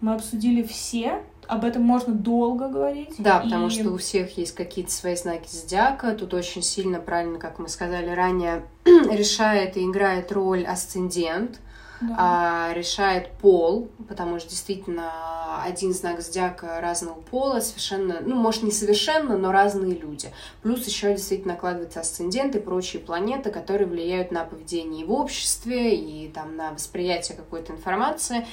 мы 0.00 0.14
обсудили 0.14 0.62
все, 0.62 1.22
об 1.46 1.64
этом 1.64 1.82
можно 1.82 2.12
долго 2.12 2.68
говорить. 2.68 3.14
Да, 3.18 3.40
потому 3.40 3.70
что 3.70 3.90
у 3.90 3.96
всех 3.96 4.36
есть 4.36 4.54
какие-то 4.54 4.92
свои 4.92 5.16
знаки 5.16 5.48
зодиака. 5.48 6.12
Тут 6.12 6.34
очень 6.34 6.62
сильно, 6.62 7.00
правильно, 7.00 7.38
как 7.38 7.58
мы 7.58 7.68
сказали 7.68 8.10
ранее, 8.10 8.64
решает 8.84 9.76
и 9.76 9.84
играет 9.84 10.30
роль 10.30 10.64
асцендент 10.64 11.60
да. 12.00 12.14
а, 12.18 12.72
решает 12.74 13.30
пол, 13.38 13.88
потому 14.08 14.38
что 14.38 14.50
действительно 14.50 15.62
один 15.64 15.92
знак 15.92 16.20
зодиака 16.20 16.80
разного 16.80 17.20
пола, 17.20 17.60
совершенно, 17.60 18.20
ну, 18.20 18.36
может, 18.36 18.62
не 18.62 18.70
совершенно, 18.70 19.36
но 19.36 19.52
разные 19.52 19.94
люди. 19.94 20.30
Плюс 20.62 20.86
еще 20.86 21.12
действительно 21.12 21.54
накладывается 21.54 22.00
асцендент 22.00 22.54
и 22.56 22.60
прочие 22.60 23.02
планеты, 23.02 23.50
которые 23.50 23.86
влияют 23.86 24.30
на 24.30 24.44
поведение 24.44 25.04
в 25.04 25.12
обществе, 25.12 25.96
и 25.96 26.28
там 26.28 26.56
на 26.56 26.72
восприятие 26.72 27.36
какой-то 27.36 27.72
информации. 27.72 28.46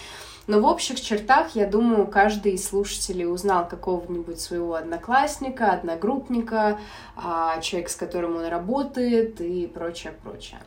Но 0.47 0.59
в 0.59 0.65
общих 0.65 1.01
чертах, 1.01 1.55
я 1.55 1.65
думаю, 1.65 2.05
каждый 2.05 2.53
из 2.53 2.67
слушателей 2.67 3.25
узнал 3.25 3.67
какого-нибудь 3.67 4.39
своего 4.39 4.75
одноклассника, 4.75 5.71
одногруппника, 5.71 6.79
а, 7.15 7.59
человека, 7.61 7.91
с 7.91 7.95
которым 7.95 8.37
он 8.37 8.45
работает 8.45 9.41
и 9.41 9.65
прочее, 9.65 10.13
прочее. 10.23 10.59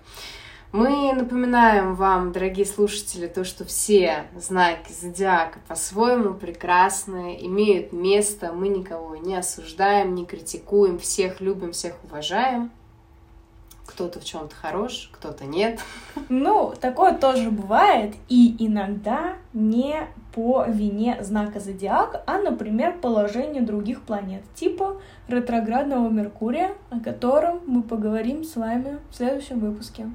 Мы 0.71 1.15
напоминаем 1.15 1.95
вам, 1.95 2.31
дорогие 2.31 2.67
слушатели, 2.67 3.27
то, 3.27 3.43
что 3.43 3.65
все 3.65 4.25
знаки 4.37 4.93
зодиака 4.93 5.61
по-своему 5.67 6.35
прекрасны, 6.35 7.39
имеют 7.41 7.95
место, 7.95 8.53
мы 8.53 8.69
никого 8.69 9.17
не 9.17 9.35
осуждаем, 9.35 10.15
не 10.15 10.27
критикуем, 10.27 10.99
всех 10.99 11.41
любим, 11.41 11.73
всех 11.73 11.95
уважаем. 12.05 12.71
Кто-то 13.87 14.21
в 14.21 14.25
чем-то 14.27 14.55
хорош, 14.55 15.09
кто-то 15.11 15.47
нет. 15.47 15.81
Ну, 16.29 16.75
такое 16.79 17.17
тоже 17.17 17.51
бывает, 17.51 18.15
и 18.29 18.55
иногда 18.59 19.37
не 19.55 20.07
по 20.35 20.67
вине 20.69 21.17
знака 21.23 21.61
зодиака, 21.61 22.23
а, 22.27 22.39
например, 22.41 22.99
положение 23.01 23.63
других 23.63 24.03
планет, 24.03 24.43
типа 24.55 25.01
ретроградного 25.29 26.11
Меркурия, 26.11 26.75
о 26.91 27.01
котором 27.01 27.63
мы 27.67 27.83
поговорим 27.83 28.45
с 28.45 28.55
вами 28.57 28.99
в 29.11 29.17
следующем 29.17 29.61
выпуске. 29.61 30.11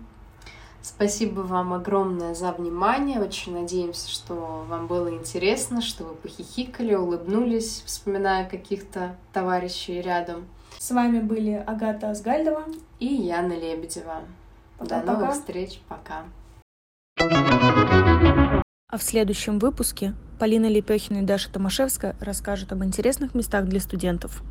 Спасибо 0.83 1.39
вам 1.39 1.71
огромное 1.71 2.35
за 2.35 2.51
внимание. 2.51 3.21
Очень 3.21 3.53
надеемся, 3.53 4.09
что 4.09 4.65
вам 4.67 4.87
было 4.87 5.09
интересно, 5.09 5.81
что 5.81 6.03
вы 6.03 6.13
похихикали, 6.15 6.93
улыбнулись, 6.93 7.83
вспоминая 7.85 8.47
каких-то 8.49 9.15
товарищей 9.31 10.01
рядом. 10.01 10.45
С 10.77 10.91
вами 10.91 11.21
были 11.21 11.51
Агата 11.51 12.11
Асгальдова 12.11 12.65
и 12.99 13.05
Яна 13.05 13.53
Лебедева. 13.53 14.23
Пока, 14.77 14.99
До 14.99 15.05
новых 15.05 15.21
пока. 15.29 15.33
встреч. 15.39 15.79
Пока. 15.87 16.23
А 18.89 18.97
в 18.97 19.03
следующем 19.03 19.59
выпуске 19.59 20.13
Полина 20.37 20.65
Лепехина 20.65 21.19
и 21.19 21.21
Даша 21.21 21.49
Томашевская 21.49 22.17
расскажут 22.19 22.73
об 22.73 22.83
интересных 22.83 23.33
местах 23.33 23.65
для 23.65 23.79
студентов. 23.79 24.43